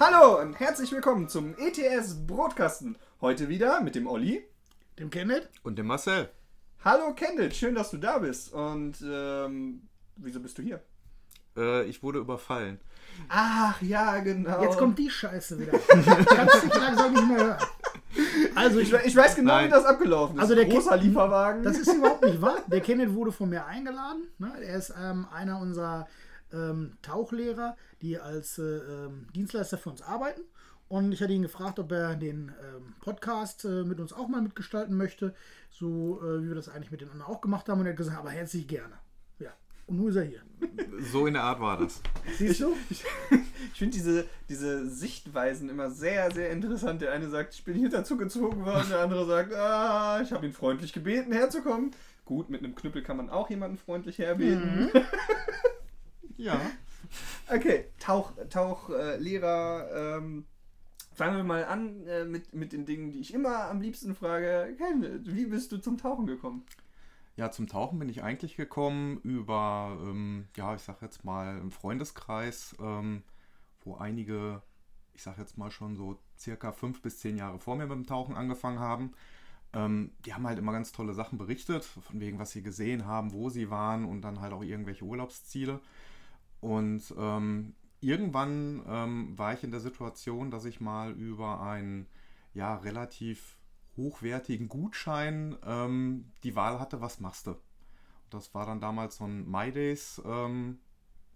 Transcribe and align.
Hallo 0.00 0.40
und 0.40 0.58
herzlich 0.60 0.92
willkommen 0.92 1.28
zum 1.28 1.54
ETS 1.58 2.26
Brotkasten. 2.26 2.96
Heute 3.20 3.48
wieder 3.48 3.80
mit 3.80 3.94
dem 3.94 4.06
Olli. 4.06 4.44
Dem 4.98 5.10
Kenneth? 5.10 5.48
Und 5.62 5.76
dem 5.78 5.86
Marcel. 5.86 6.28
Hallo 6.84 7.12
Kendall, 7.14 7.52
schön, 7.52 7.74
dass 7.74 7.90
du 7.90 7.96
da 7.96 8.18
bist. 8.18 8.52
Und 8.52 8.94
ähm, 9.04 9.88
wieso 10.16 10.40
bist 10.40 10.58
du 10.58 10.62
hier? 10.62 10.80
Äh, 11.56 11.84
ich 11.86 12.02
wurde 12.02 12.20
überfallen. 12.20 12.80
Ach 13.28 13.80
ja, 13.82 14.18
genau. 14.20 14.62
Jetzt 14.62 14.78
kommt 14.78 14.98
die 14.98 15.10
Scheiße 15.10 15.58
wieder. 15.58 15.72
Kannst 15.88 16.62
dich 16.62 16.74
langsam 16.74 17.12
nicht 17.12 17.26
mehr 17.28 17.38
hören. 17.44 17.58
Also 18.54 18.78
ich, 18.78 18.92
ich, 18.92 19.16
weiß 19.16 19.34
genau, 19.34 19.54
Nein. 19.54 19.66
wie 19.66 19.70
das 19.70 19.84
abgelaufen 19.84 20.36
ist. 20.36 20.42
Also 20.42 20.54
der 20.54 20.66
Großer 20.66 20.92
Kind- 20.92 21.04
Lieferwagen. 21.04 21.62
das 21.64 21.78
ist 21.78 21.92
überhaupt 21.92 22.24
nicht 22.24 22.40
wahr. 22.40 22.58
Der 22.68 22.80
Kenneth 22.80 23.14
wurde 23.14 23.32
von 23.32 23.48
mir 23.50 23.66
eingeladen. 23.66 24.28
Ne? 24.38 24.52
Er 24.62 24.76
ist 24.76 24.92
ähm, 25.00 25.26
einer 25.32 25.60
unserer 25.60 26.06
ähm, 26.52 26.96
Tauchlehrer, 27.02 27.76
die 28.02 28.18
als 28.18 28.58
äh, 28.58 28.62
ähm, 28.62 29.26
Dienstleister 29.34 29.78
für 29.78 29.90
uns 29.90 30.02
arbeiten. 30.02 30.42
Und 30.88 31.12
ich 31.12 31.22
hatte 31.22 31.32
ihn 31.32 31.42
gefragt, 31.42 31.78
ob 31.78 31.92
er 31.92 32.16
den 32.16 32.50
ähm, 32.62 32.94
Podcast 33.00 33.64
äh, 33.64 33.84
mit 33.84 34.00
uns 34.00 34.12
auch 34.12 34.26
mal 34.28 34.40
mitgestalten 34.40 34.96
möchte, 34.96 35.34
so 35.70 36.20
äh, 36.22 36.42
wie 36.42 36.48
wir 36.48 36.54
das 36.54 36.70
eigentlich 36.70 36.90
mit 36.90 37.02
den 37.02 37.10
anderen 37.10 37.30
auch 37.30 37.42
gemacht 37.42 37.68
haben. 37.68 37.80
Und 37.80 37.86
er 37.86 37.92
hat 37.92 37.98
gesagt, 37.98 38.18
aber 38.18 38.30
herzlich 38.30 38.66
gerne. 38.66 38.94
Ja, 39.38 39.52
und 39.86 39.98
nun 39.98 40.08
ist 40.08 40.16
er 40.16 40.24
hier. 40.24 40.42
So 41.12 41.26
in 41.26 41.34
der 41.34 41.44
Art 41.44 41.60
war 41.60 41.78
das. 41.78 42.00
Siehst 42.38 42.60
du? 42.60 42.74
ich 42.90 43.04
ich 43.72 43.78
finde 43.78 43.96
diese, 43.96 44.26
diese 44.48 44.88
Sichtweisen 44.88 45.68
immer 45.68 45.90
sehr, 45.90 46.30
sehr 46.32 46.50
interessant. 46.50 47.02
Der 47.02 47.12
eine 47.12 47.28
sagt, 47.28 47.54
ich 47.54 47.64
bin 47.64 47.76
hier 47.76 47.90
dazu 47.90 48.16
gezogen 48.16 48.64
worden, 48.64 48.88
der 48.90 49.00
andere 49.00 49.26
sagt, 49.26 49.54
ah, 49.54 50.20
ich 50.20 50.32
habe 50.32 50.46
ihn 50.46 50.52
freundlich 50.52 50.92
gebeten, 50.92 51.32
herzukommen. 51.32 51.92
Gut, 52.24 52.50
mit 52.50 52.62
einem 52.62 52.74
Knüppel 52.74 53.02
kann 53.02 53.16
man 53.16 53.30
auch 53.30 53.48
jemanden 53.50 53.78
freundlich 53.78 54.18
herbeten. 54.18 54.90
Ja. 56.38 56.60
Okay, 57.48 57.86
Tauch, 57.98 58.32
Tauchlehrer. 58.48 59.14
Äh, 59.14 59.18
Lehrer, 59.18 60.18
ähm, 60.18 60.46
fangen 61.12 61.36
wir 61.36 61.44
mal 61.44 61.64
an 61.64 62.06
äh, 62.06 62.24
mit, 62.24 62.54
mit 62.54 62.72
den 62.72 62.86
Dingen, 62.86 63.10
die 63.10 63.18
ich 63.18 63.34
immer 63.34 63.68
am 63.68 63.80
liebsten 63.80 64.14
frage. 64.14 64.74
Ken, 64.78 65.20
wie 65.24 65.46
bist 65.46 65.72
du 65.72 65.78
zum 65.78 65.98
Tauchen 65.98 66.26
gekommen? 66.26 66.64
Ja, 67.36 67.50
zum 67.50 67.66
Tauchen 67.66 67.98
bin 67.98 68.08
ich 68.08 68.22
eigentlich 68.22 68.56
gekommen 68.56 69.18
über, 69.22 69.98
ähm, 70.00 70.46
ja, 70.56 70.74
ich 70.74 70.82
sag 70.82 71.02
jetzt 71.02 71.24
mal, 71.24 71.48
einen 71.48 71.70
Freundeskreis, 71.70 72.76
ähm, 72.80 73.22
wo 73.80 73.96
einige, 73.96 74.62
ich 75.12 75.22
sag 75.22 75.38
jetzt 75.38 75.58
mal 75.58 75.70
schon 75.70 75.96
so 75.96 76.18
circa 76.38 76.72
fünf 76.72 77.02
bis 77.02 77.18
zehn 77.18 77.36
Jahre 77.36 77.58
vor 77.58 77.76
mir 77.76 77.86
mit 77.86 77.96
dem 77.96 78.06
Tauchen 78.06 78.36
angefangen 78.36 78.78
haben. 78.78 79.12
Ähm, 79.72 80.12
die 80.24 80.34
haben 80.34 80.46
halt 80.46 80.58
immer 80.58 80.72
ganz 80.72 80.92
tolle 80.92 81.14
Sachen 81.14 81.36
berichtet, 81.36 81.84
von 81.84 82.20
wegen, 82.20 82.38
was 82.38 82.52
sie 82.52 82.62
gesehen 82.62 83.06
haben, 83.06 83.32
wo 83.32 83.50
sie 83.50 83.70
waren 83.70 84.04
und 84.04 84.22
dann 84.22 84.40
halt 84.40 84.52
auch 84.52 84.62
irgendwelche 84.62 85.04
Urlaubsziele. 85.04 85.80
Und 86.60 87.14
ähm, 87.16 87.74
irgendwann 88.00 88.82
ähm, 88.86 89.38
war 89.38 89.54
ich 89.54 89.64
in 89.64 89.70
der 89.70 89.80
Situation, 89.80 90.50
dass 90.50 90.64
ich 90.64 90.80
mal 90.80 91.12
über 91.12 91.60
einen 91.60 92.06
ja, 92.54 92.76
relativ 92.76 93.56
hochwertigen 93.96 94.68
Gutschein 94.68 95.56
ähm, 95.64 96.30
die 96.44 96.56
Wahl 96.56 96.80
hatte, 96.80 97.00
was 97.00 97.20
machst 97.20 97.46
du? 97.46 97.56
Das 98.30 98.54
war 98.54 98.66
dann 98.66 98.80
damals 98.80 99.16
so 99.16 99.24
ein 99.24 99.48
MyDays 99.48 100.22
ähm, 100.24 100.78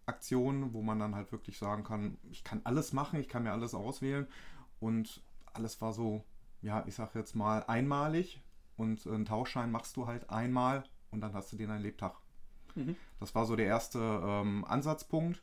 Aktion, 0.07 0.73
wo 0.73 0.83
man 0.83 0.99
dann 0.99 1.15
halt 1.15 1.33
wirklich 1.33 1.59
sagen 1.59 1.85
kann, 1.85 2.19
ich 2.31 2.45
kann 2.45 2.61
alles 2.65 2.93
machen, 2.93 3.21
ich 3.21 3.29
kann 3.29 3.45
mir 3.45 3.53
alles 3.53 3.75
auswählen 3.75 4.27
und 4.81 5.23
alles 5.53 5.81
war 5.81 5.93
so, 5.93 6.25
ja, 6.61 6.85
ich 6.87 6.95
sag 6.95 7.15
jetzt 7.15 7.35
mal 7.35 7.65
einmalig 7.67 8.43
und 8.77 9.07
einen 9.07 9.25
Tauschschein 9.25 9.71
machst 9.71 9.97
du 9.97 10.07
halt 10.07 10.31
einmal 10.31 10.85
und 11.11 11.21
dann 11.21 11.35
hast 11.35 11.53
du 11.53 11.57
den 11.57 11.71
ein 11.71 11.83
Lebtag. 11.83 12.15
Mhm. 12.77 12.97
Das 13.21 13.35
war 13.35 13.47
so 13.47 13.57
der 13.57 13.67
erste 13.67 13.99
ähm, 14.01 14.65
Ansatzpunkt. 14.65 15.43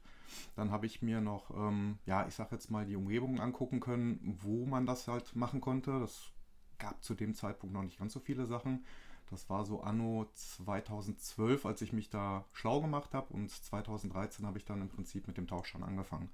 Dann 0.55 0.71
habe 0.71 0.85
ich 0.85 1.01
mir 1.01 1.21
noch, 1.21 1.51
ähm, 1.51 1.99
ja, 2.05 2.27
ich 2.27 2.35
sag 2.35 2.51
jetzt 2.51 2.71
mal 2.71 2.85
die 2.85 2.95
Umgebung 2.95 3.39
angucken 3.39 3.79
können, 3.79 4.37
wo 4.41 4.65
man 4.65 4.85
das 4.85 5.07
halt 5.07 5.35
machen 5.35 5.61
konnte. 5.61 5.99
Das 5.99 6.31
gab 6.79 7.03
zu 7.03 7.15
dem 7.15 7.33
Zeitpunkt 7.35 7.73
noch 7.73 7.83
nicht 7.83 7.99
ganz 7.99 8.13
so 8.13 8.19
viele 8.19 8.45
Sachen. 8.45 8.85
Das 9.29 9.49
war 9.49 9.65
so 9.65 9.81
anno 9.81 10.27
2012, 10.33 11.65
als 11.65 11.81
ich 11.81 11.93
mich 11.93 12.09
da 12.09 12.45
schlau 12.53 12.81
gemacht 12.81 13.13
habe 13.13 13.33
und 13.33 13.51
2013 13.51 14.45
habe 14.45 14.57
ich 14.57 14.65
dann 14.65 14.81
im 14.81 14.89
Prinzip 14.89 15.27
mit 15.27 15.37
dem 15.37 15.47
Tauchschein 15.47 15.83
angefangen. 15.83 16.29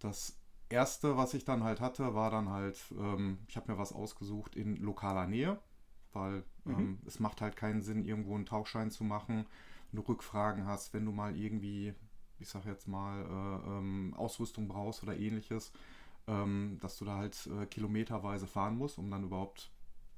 Das 0.00 0.36
erste, 0.68 1.16
was 1.16 1.34
ich 1.34 1.44
dann 1.44 1.62
halt 1.64 1.80
hatte, 1.80 2.14
war 2.14 2.30
dann 2.30 2.48
halt, 2.48 2.78
ähm, 2.98 3.38
ich 3.48 3.56
habe 3.56 3.72
mir 3.72 3.78
was 3.78 3.92
ausgesucht 3.92 4.56
in 4.56 4.76
lokaler 4.76 5.26
Nähe, 5.26 5.58
weil 6.12 6.44
Mhm. 6.64 6.74
ähm, 6.74 6.98
es 7.06 7.20
macht 7.20 7.40
halt 7.40 7.56
keinen 7.56 7.82
Sinn, 7.82 8.04
irgendwo 8.04 8.34
einen 8.34 8.46
Tauchschein 8.46 8.90
zu 8.90 9.04
machen, 9.04 9.46
wenn 9.92 10.02
du 10.02 10.08
Rückfragen 10.08 10.66
hast, 10.66 10.94
wenn 10.94 11.04
du 11.04 11.12
mal 11.12 11.36
irgendwie, 11.36 11.94
ich 12.38 12.48
sag 12.48 12.64
jetzt 12.64 12.88
mal, 12.88 13.22
äh, 13.22 13.68
ähm, 13.78 14.14
Ausrüstung 14.16 14.68
brauchst 14.68 15.02
oder 15.02 15.16
ähnliches, 15.16 15.72
ähm, 16.26 16.78
dass 16.80 16.98
du 16.98 17.04
da 17.04 17.16
halt 17.16 17.46
äh, 17.46 17.66
kilometerweise 17.66 18.46
fahren 18.46 18.76
musst, 18.76 18.98
um 18.98 19.10
dann 19.10 19.24
überhaupt 19.24 19.70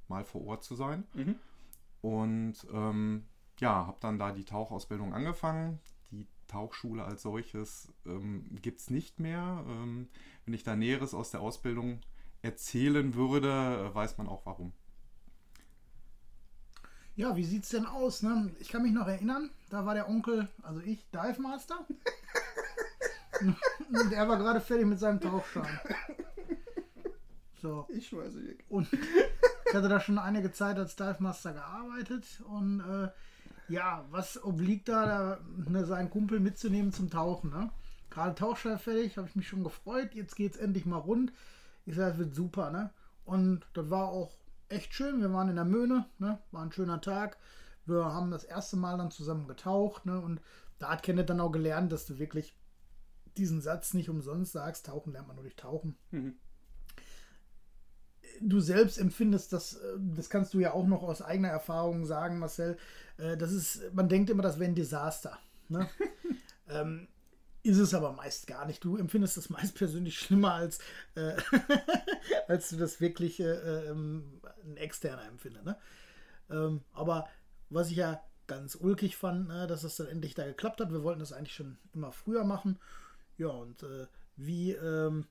mal 0.09 0.25
vor 0.25 0.47
Ort 0.47 0.65
zu 0.65 0.75
sein. 0.75 1.05
Mhm. 1.15 1.37
Und 2.03 2.55
ähm, 2.73 3.25
ja, 3.59 3.87
habe 3.87 3.99
dann 4.01 4.19
da 4.19 4.33
die 4.33 4.45
Tauchausbildung 4.45 5.15
angefangen. 5.15 5.81
Die 6.11 6.27
Tauchschule 6.47 7.05
als 7.05 7.23
solches 7.23 7.93
ähm, 8.07 8.45
gibt 8.61 8.81
es 8.81 8.91
nicht 8.91 9.19
mehr. 9.19 9.65
Ähm, 9.67 10.09
wenn 10.45 10.55
ich 10.55 10.65
da 10.65 10.77
Näheres 10.77 11.15
aus 11.15 11.31
der 11.31 11.41
Ausbildung 11.41 12.01
erzählen 12.43 13.15
würde, 13.15 13.91
weiß 13.95 14.19
man 14.19 14.29
auch 14.29 14.45
warum. 14.45 14.73
Ja, 17.17 17.37
wie 17.37 17.45
sieht's 17.45 17.69
denn 17.69 17.87
aus? 17.87 18.23
Ne? 18.23 18.51
Ich 18.59 18.69
kann 18.69 18.83
mich 18.83 18.93
noch 18.93 19.07
erinnern, 19.07 19.51
da 19.71 19.87
war 19.87 19.95
der 19.95 20.09
Onkel, 20.09 20.49
also 20.63 20.81
ich, 20.81 21.05
Dive 21.11 21.41
Master. 21.41 21.87
Und 23.41 24.13
er 24.13 24.29
war 24.29 24.37
gerade 24.39 24.61
fertig 24.61 24.87
mit 24.87 24.99
seinem 24.99 25.21
Tauchschein. 25.21 25.81
So. 27.65 27.87
Ich 27.89 28.13
weiß 28.13 28.35
nicht. 28.35 28.63
Und 28.69 28.89
ich 28.93 29.75
hatte 29.75 29.89
da 29.89 29.99
schon 29.99 30.19
einige 30.19 30.53
Zeit 30.53 30.77
als 30.77 30.97
Dive 30.97 31.17
Master 31.21 31.55
gearbeitet. 31.55 32.43
Und 32.47 32.81
äh, 32.81 33.09
ja, 33.73 34.05
was 34.11 34.43
obliegt 34.45 34.89
da, 34.91 35.07
da 35.07 35.39
ne, 35.71 35.87
seinen 35.87 36.11
Kumpel 36.11 36.41
mitzunehmen 36.41 36.93
zum 36.93 37.11
Tauchen? 37.11 37.51
Ne? 37.51 37.71
Gerade 38.11 38.35
Tauchschein 38.35 38.79
fertig, 38.79 39.17
habe 39.17 39.29
ich 39.29 39.37
mich 39.37 39.49
schon 39.49 39.65
gefreut. 39.65 40.15
Jetzt 40.15 40.37
geht's 40.37 40.59
endlich 40.59 40.85
mal 40.85 40.99
rund. 40.99 41.33
Ich 41.87 41.95
sage, 41.95 42.11
das 42.11 42.19
wird 42.19 42.35
super. 42.35 42.71
Ne? 42.71 42.91
Und 43.25 43.63
das 43.73 43.89
war 43.89 44.09
auch 44.09 44.37
echt 44.69 44.95
schön. 44.95 45.21
Wir 45.21 45.33
waren 45.33 45.49
in 45.49 45.57
der 45.57 45.65
Möhne, 45.65 46.07
ne? 46.19 46.39
war 46.51 46.63
ein 46.63 46.73
schöner 46.73 47.01
Tag. 47.01 47.39
Wir 47.87 48.05
haben 48.05 48.31
das 48.31 48.45
erste 48.45 48.77
Mal 48.77 48.99
dann 48.99 49.11
zusammen 49.11 49.49
getaucht. 49.49 50.07
Ne? 50.07 50.21
Und 50.21 50.41
da 50.79 50.91
hat 50.91 51.03
Kenneth 51.03 51.31
dann 51.31 51.41
auch 51.41 51.53
gelernt, 51.53 51.93
dass 51.93 52.07
du 52.07 52.19
wirklich 52.19 52.57
diesen 53.37 53.61
Satz 53.61 53.95
nicht 53.95 54.09
umsonst 54.09 54.53
sagst, 54.53 54.87
tauchen 54.87 55.13
lernt 55.13 55.27
man 55.27 55.37
nur 55.37 55.45
durch 55.45 55.57
Tauchen. 55.57 55.97
Mhm. 56.11 56.35
Du 58.41 58.61
selbst 58.61 58.99
empfindest 58.99 59.53
das, 59.53 59.75
äh, 59.75 59.97
das 60.17 60.29
kannst 60.29 60.55
du 60.55 60.61
ja 60.61 60.73
auch 60.73 60.87
noch 60.87 61.03
aus 61.03 61.23
eigener 61.23 61.49
Erfahrung 61.49 62.05
sagen, 62.05 62.39
Marcel. 62.39 62.77
äh, 63.19 63.37
Das 63.37 63.53
ist, 63.53 63.93
man 63.93 64.09
denkt 64.09 64.31
immer, 64.31 64.43
das 64.43 64.59
wäre 64.59 64.71
ein 64.71 64.75
Desaster. 64.75 65.39
Ne? 65.69 65.89
ähm, 66.69 67.09
ist 67.65 67.79
es 67.79 67.95
aber 67.95 68.13
meist 68.13 68.47
gar 68.47 68.67
nicht. 68.67 68.85
Du 68.85 68.97
empfindest 68.97 69.37
das 69.37 69.51
meist 69.51 69.75
persönlich 69.79 70.19
schlimmer, 70.19 70.55
als, 70.55 70.79
äh, 71.17 71.35
als 72.49 72.71
du 72.71 72.77
das 72.77 73.01
wirklich 73.01 73.41
äh, 73.41 73.89
ähm, 73.89 74.41
ein 74.65 74.77
externer 74.77 75.27
empfindet. 75.27 75.65
Ne? 75.65 75.77
Ähm, 76.51 76.83
aber 76.93 77.29
was 77.71 77.91
ich 77.91 77.97
ja 77.97 78.23
ganz 78.47 78.75
ulkig 78.75 79.17
fand, 79.17 79.49
ne, 79.49 79.67
dass 79.67 79.85
es 79.85 79.97
dann 79.97 80.07
endlich 80.07 80.35
da 80.35 80.45
geklappt 80.45 80.81
hat. 80.81 80.93
Wir 80.93 81.03
wollten 81.03 81.21
das 81.21 81.33
eigentlich 81.33 81.55
schon 81.55 81.79
immer 81.95 82.13
früher 82.13 82.45
machen. 82.45 82.79
Ja, 83.39 83.49
und 83.49 83.83
äh, 83.83 84.07
wie, 84.37 84.73
ähm, 84.73 85.27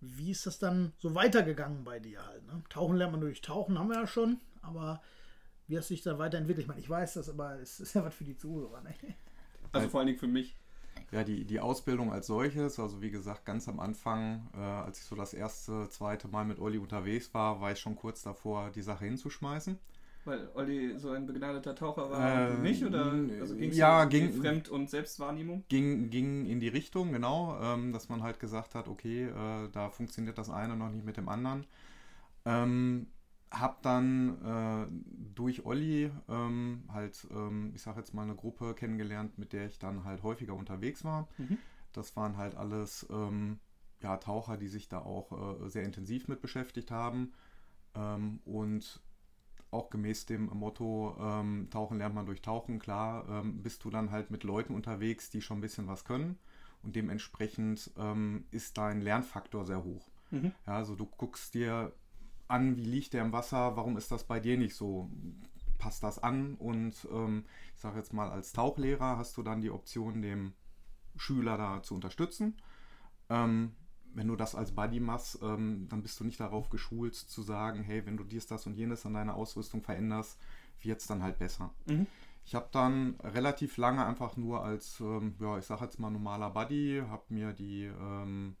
wie 0.00 0.30
ist 0.30 0.46
das 0.46 0.58
dann 0.58 0.92
so 0.98 1.14
weitergegangen 1.14 1.84
bei 1.84 1.98
dir 1.98 2.24
halt? 2.24 2.46
Ne? 2.46 2.62
Tauchen 2.68 2.96
lernt 2.96 3.12
man 3.12 3.20
durch 3.20 3.40
Tauchen, 3.40 3.78
haben 3.78 3.88
wir 3.88 3.96
ja 3.96 4.06
schon, 4.06 4.38
aber 4.62 5.02
wie 5.66 5.76
hast 5.76 5.90
du 5.90 5.94
dich 5.94 6.02
dann 6.02 6.18
weiterentwickelt? 6.18 6.62
Ich 6.62 6.68
meine, 6.68 6.80
ich 6.80 6.88
weiß 6.88 7.14
das, 7.14 7.28
aber 7.28 7.58
es 7.60 7.80
ist 7.80 7.94
ja 7.94 8.04
was 8.04 8.14
für 8.14 8.24
die 8.24 8.36
Zuhörer. 8.36 8.80
Ne? 8.82 8.94
Also 9.72 9.88
vor 9.88 10.00
allen 10.00 10.08
Dingen 10.08 10.18
für 10.18 10.26
mich. 10.26 10.56
Ja, 11.12 11.24
die, 11.24 11.44
die 11.44 11.58
Ausbildung 11.58 12.12
als 12.12 12.28
solches, 12.28 12.78
also 12.78 13.02
wie 13.02 13.10
gesagt, 13.10 13.44
ganz 13.44 13.68
am 13.68 13.80
Anfang, 13.80 14.46
äh, 14.56 14.60
als 14.60 14.98
ich 14.98 15.04
so 15.04 15.16
das 15.16 15.34
erste, 15.34 15.88
zweite 15.88 16.28
Mal 16.28 16.44
mit 16.44 16.60
Olli 16.60 16.78
unterwegs 16.78 17.34
war, 17.34 17.60
war 17.60 17.72
ich 17.72 17.80
schon 17.80 17.96
kurz 17.96 18.22
davor, 18.22 18.70
die 18.70 18.82
Sache 18.82 19.06
hinzuschmeißen. 19.06 19.76
Weil 20.24 20.48
Olli 20.54 20.98
so 20.98 21.10
ein 21.10 21.26
begnadeter 21.26 21.74
Taucher 21.74 22.10
war 22.10 22.50
Äh, 22.50 22.58
nicht? 22.58 22.84
Oder 22.84 23.12
also 23.40 23.56
ging's 23.56 23.76
ja, 23.76 24.04
um 24.04 24.08
ging- 24.10 24.32
Fremd- 24.34 24.68
und 24.68 24.88
Selbstwahrnehmung? 24.90 25.64
Ging, 25.68 26.10
ging 26.10 26.46
in 26.46 26.60
die 26.60 26.68
Richtung, 26.68 27.10
genau, 27.12 27.58
ähm, 27.60 27.92
dass 27.92 28.08
man 28.08 28.22
halt 28.22 28.38
gesagt 28.38 28.74
hat, 28.74 28.86
okay, 28.86 29.24
äh, 29.24 29.68
da 29.72 29.88
funktioniert 29.88 30.36
das 30.38 30.50
eine 30.50 30.76
noch 30.76 30.90
nicht 30.90 31.04
mit 31.06 31.16
dem 31.16 31.28
anderen. 31.28 31.64
Ähm, 32.44 33.06
hab 33.50 33.82
dann 33.82 34.44
äh, 34.44 34.86
durch 35.34 35.64
Olli 35.64 36.10
ähm, 36.28 36.84
halt, 36.92 37.26
ähm, 37.30 37.72
ich 37.74 37.82
sag 37.82 37.96
jetzt 37.96 38.14
mal, 38.14 38.22
eine 38.22 38.36
Gruppe 38.36 38.74
kennengelernt, 38.74 39.38
mit 39.38 39.52
der 39.52 39.66
ich 39.66 39.78
dann 39.78 40.04
halt 40.04 40.22
häufiger 40.22 40.54
unterwegs 40.54 41.04
war. 41.04 41.28
Mhm. 41.38 41.58
Das 41.92 42.16
waren 42.16 42.36
halt 42.36 42.54
alles 42.54 43.06
ähm, 43.10 43.58
ja, 44.02 44.16
Taucher, 44.18 44.56
die 44.56 44.68
sich 44.68 44.88
da 44.88 45.00
auch 45.00 45.60
äh, 45.62 45.68
sehr 45.68 45.82
intensiv 45.82 46.28
mit 46.28 46.40
beschäftigt 46.40 46.90
haben. 46.90 47.32
Ähm, 47.94 48.40
und 48.44 49.00
auch 49.72 49.90
gemäß 49.90 50.26
dem 50.26 50.46
Motto, 50.46 51.16
ähm, 51.20 51.68
Tauchen 51.70 51.98
lernt 51.98 52.14
man 52.14 52.26
durch 52.26 52.42
Tauchen, 52.42 52.78
klar, 52.78 53.28
ähm, 53.28 53.62
bist 53.62 53.84
du 53.84 53.90
dann 53.90 54.10
halt 54.10 54.30
mit 54.30 54.44
Leuten 54.44 54.74
unterwegs, 54.74 55.30
die 55.30 55.42
schon 55.42 55.58
ein 55.58 55.62
bisschen 55.62 55.86
was 55.86 56.04
können. 56.04 56.38
Und 56.82 56.96
dementsprechend 56.96 57.90
ähm, 57.98 58.46
ist 58.50 58.78
dein 58.78 59.00
Lernfaktor 59.00 59.64
sehr 59.66 59.84
hoch. 59.84 60.08
Mhm. 60.30 60.52
Ja, 60.66 60.76
also 60.76 60.94
du 60.94 61.06
guckst 61.06 61.54
dir 61.54 61.92
an, 62.50 62.76
wie 62.76 62.84
liegt 62.84 63.12
der 63.12 63.22
im 63.22 63.32
Wasser, 63.32 63.76
warum 63.76 63.96
ist 63.96 64.10
das 64.10 64.24
bei 64.24 64.40
dir 64.40 64.58
nicht 64.58 64.74
so? 64.74 65.10
Passt 65.78 66.02
das 66.02 66.18
an? 66.18 66.54
Und 66.56 67.08
ähm, 67.10 67.44
ich 67.74 67.80
sage 67.80 67.98
jetzt 67.98 68.12
mal, 68.12 68.30
als 68.30 68.52
Tauchlehrer 68.52 69.16
hast 69.16 69.36
du 69.36 69.42
dann 69.42 69.60
die 69.60 69.70
Option, 69.70 70.20
dem 70.20 70.52
Schüler 71.16 71.56
da 71.56 71.82
zu 71.82 71.94
unterstützen. 71.94 72.56
Ähm, 73.28 73.72
wenn 74.12 74.26
du 74.26 74.36
das 74.36 74.54
als 74.54 74.72
Buddy 74.72 75.00
machst, 75.00 75.38
ähm, 75.42 75.86
dann 75.88 76.02
bist 76.02 76.18
du 76.20 76.24
nicht 76.24 76.40
darauf 76.40 76.68
geschult 76.68 77.14
zu 77.14 77.42
sagen, 77.42 77.82
hey, 77.82 78.04
wenn 78.06 78.16
du 78.16 78.24
dies, 78.24 78.46
das 78.46 78.66
und 78.66 78.74
jenes 78.74 79.06
an 79.06 79.14
deiner 79.14 79.36
Ausrüstung 79.36 79.82
veränderst, 79.82 80.38
wird 80.82 81.00
es 81.00 81.06
dann 81.06 81.22
halt 81.22 81.38
besser. 81.38 81.72
Mhm. 81.86 82.06
Ich 82.44 82.54
habe 82.54 82.68
dann 82.72 83.14
relativ 83.20 83.76
lange 83.76 84.04
einfach 84.04 84.36
nur 84.36 84.64
als, 84.64 84.98
ähm, 85.00 85.34
ja, 85.38 85.58
ich 85.58 85.66
sage 85.66 85.84
jetzt 85.84 86.00
mal 86.00 86.10
normaler 86.10 86.50
Buddy, 86.50 87.02
habe 87.08 87.22
mir 87.28 87.52
die 87.52 87.84
ähm, 87.84 88.56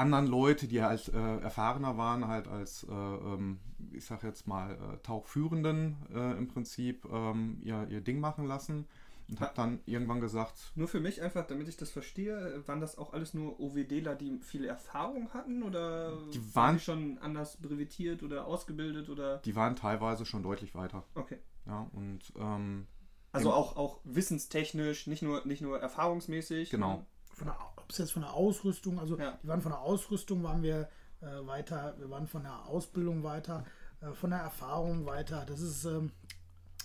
anderen 0.00 0.26
Leute, 0.26 0.66
die 0.68 0.82
halt 0.82 1.08
äh, 1.08 1.38
erfahrener 1.40 1.96
waren, 1.96 2.26
halt 2.26 2.48
als, 2.48 2.84
äh, 2.84 2.92
ähm, 2.92 3.60
ich 3.92 4.04
sage 4.04 4.26
jetzt 4.26 4.46
mal, 4.46 4.72
äh, 4.72 4.96
Tauchführenden 5.02 5.96
äh, 6.12 6.36
im 6.38 6.48
Prinzip 6.48 7.04
ähm, 7.10 7.58
ihr, 7.62 7.86
ihr 7.88 8.00
Ding 8.00 8.18
machen 8.20 8.46
lassen 8.46 8.86
und 9.28 9.40
habe 9.40 9.52
dann 9.54 9.78
irgendwann 9.86 10.20
gesagt, 10.20 10.72
Nur 10.74 10.88
für 10.88 10.98
mich 11.00 11.22
einfach, 11.22 11.46
damit 11.46 11.68
ich 11.68 11.76
das 11.76 11.90
verstehe, 11.90 12.62
waren 12.66 12.80
das 12.80 12.98
auch 12.98 13.12
alles 13.12 13.32
nur 13.32 13.60
OWDler, 13.60 14.16
die 14.16 14.38
viel 14.40 14.64
Erfahrung 14.64 15.32
hatten 15.32 15.62
oder 15.62 16.16
Die 16.34 16.38
waren 16.38 16.54
waren- 16.54 16.76
die 16.76 16.82
schon 16.82 17.18
anders 17.18 17.56
brevetiert 17.58 18.22
oder 18.24 18.46
ausgebildet 18.46 19.08
oder 19.08 19.38
die 19.38 19.54
waren 19.54 19.76
teilweise 19.76 20.26
schon 20.26 20.42
deutlich 20.42 20.74
weiter. 20.74 21.04
okay. 21.14 21.38
Ja, 21.66 21.88
und 21.92 22.20
ähm, 22.36 22.86
Also 23.32 23.52
auch, 23.52 23.76
auch 23.76 24.00
wissenstechnisch, 24.02 25.06
nicht 25.06 25.22
nur, 25.22 25.46
nicht 25.46 25.62
nur 25.62 25.78
erfahrungsmäßig. 25.80 26.70
Genau. 26.70 27.04
Von 27.40 27.46
der, 27.46 27.56
ob 27.78 27.90
es 27.90 27.96
jetzt 27.96 28.12
von 28.12 28.20
der 28.20 28.34
Ausrüstung, 28.34 28.98
also 28.98 29.16
Ja. 29.18 29.38
die 29.42 29.48
waren 29.48 29.62
von 29.62 29.72
der 29.72 29.80
Ausrüstung 29.80 30.42
waren 30.42 30.62
wir 30.62 30.90
äh, 31.22 31.46
weiter, 31.46 31.94
wir 31.98 32.10
waren 32.10 32.26
von 32.28 32.42
der 32.42 32.66
Ausbildung 32.66 33.22
weiter, 33.22 33.64
äh, 34.02 34.12
von 34.12 34.28
der 34.28 34.40
Erfahrung 34.40 35.06
weiter. 35.06 35.46
Das 35.46 35.60
ist, 35.62 35.86
ähm, 35.86 36.12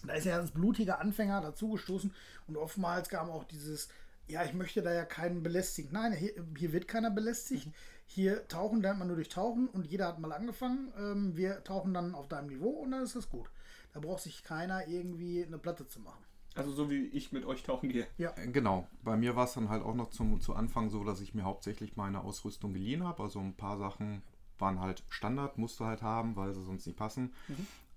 da 0.07 0.13
ist 0.13 0.23
ja 0.23 0.37
als 0.37 0.51
blutiger 0.51 1.01
Anfänger 1.01 1.41
dazugestoßen 1.41 2.13
und 2.47 2.55
oftmals 2.55 3.09
kam 3.09 3.29
auch 3.29 3.43
dieses, 3.43 3.89
ja, 4.27 4.45
ich 4.45 4.53
möchte 4.53 4.81
da 4.81 4.93
ja 4.93 5.03
keinen 5.03 5.43
belästigen. 5.43 5.91
Nein, 5.91 6.13
hier, 6.13 6.31
hier 6.57 6.71
wird 6.71 6.87
keiner 6.87 7.11
belästigt. 7.11 7.67
Hier 8.05 8.47
tauchen 8.47 8.81
lernt 8.81 8.99
man 8.99 9.07
nur 9.09 9.17
durch 9.17 9.27
Tauchen 9.29 9.67
und 9.67 9.85
jeder 9.85 10.07
hat 10.07 10.19
mal 10.19 10.31
angefangen. 10.31 10.93
Ähm, 10.97 11.35
wir 11.35 11.65
tauchen 11.65 11.93
dann 11.93 12.15
auf 12.15 12.29
deinem 12.29 12.47
Niveau 12.47 12.69
und 12.69 12.91
dann 12.91 13.03
ist 13.03 13.17
das 13.17 13.27
gut. 13.29 13.49
Da 13.91 13.99
braucht 13.99 14.23
sich 14.23 14.41
keiner 14.41 14.87
irgendwie 14.87 15.43
eine 15.43 15.57
Platte 15.57 15.85
zu 15.85 15.99
machen. 15.99 16.24
Also 16.55 16.71
so 16.71 16.89
wie 16.89 17.05
ich 17.07 17.31
mit 17.31 17.45
euch 17.45 17.63
tauchen 17.63 17.89
gehe. 17.89 18.07
Ja, 18.17 18.31
Äh, 18.37 18.47
Genau, 18.47 18.87
bei 19.03 19.17
mir 19.17 19.35
war 19.35 19.45
es 19.45 19.53
dann 19.53 19.69
halt 19.69 19.83
auch 19.83 19.95
noch 19.95 20.09
zum, 20.09 20.39
zu 20.39 20.55
Anfang 20.55 20.89
so, 20.89 21.03
dass 21.03 21.19
ich 21.21 21.33
mir 21.35 21.43
hauptsächlich 21.43 21.95
meine 21.97 22.21
Ausrüstung 22.21 22.73
geliehen 22.73 23.03
habe. 23.03 23.23
Also 23.23 23.39
ein 23.39 23.55
paar 23.55 23.77
Sachen 23.77 24.21
waren 24.57 24.79
halt 24.79 25.03
Standard, 25.09 25.57
musste 25.57 25.85
halt 25.85 26.01
haben, 26.01 26.35
weil 26.35 26.53
sie 26.53 26.63
sonst 26.63 26.85
nicht 26.87 26.97
passen. 26.97 27.33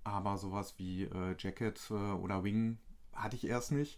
Aber 0.03 0.37
sowas 0.37 0.75
wie 0.77 1.03
äh, 1.03 1.35
Jacket 1.37 1.79
äh, 1.89 1.93
oder 1.93 2.43
Wing 2.43 2.77
hatte 3.13 3.35
ich 3.37 3.47
erst 3.47 3.71
nicht. 3.71 3.97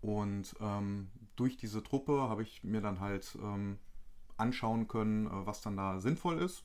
Und 0.00 0.54
ähm, 0.60 1.08
durch 1.34 1.56
diese 1.56 1.82
Truppe 1.82 2.12
habe 2.28 2.42
ich 2.42 2.62
mir 2.62 2.80
dann 2.80 3.00
halt 3.00 3.36
ähm, 3.42 3.78
anschauen 4.36 4.86
können, 4.86 5.26
äh, 5.26 5.46
was 5.46 5.60
dann 5.60 5.76
da 5.76 5.98
sinnvoll 5.98 6.38
ist. 6.40 6.64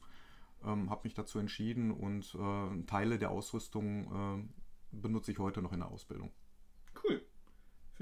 Ähm, 0.64 0.90
habe 0.92 1.02
mich 1.06 1.16
dazu 1.16 1.40
entschieden 1.40 1.92
und 1.92 2.36
äh, 2.36 2.84
Teile 2.86 3.18
der 3.18 3.32
Ausrüstung 3.32 4.48
äh, 4.92 4.96
benutze 4.96 5.32
ich 5.32 5.40
heute 5.40 5.62
noch 5.64 5.74
in 5.74 5.80
der 5.80 5.90
Ausbildung. 5.90 6.32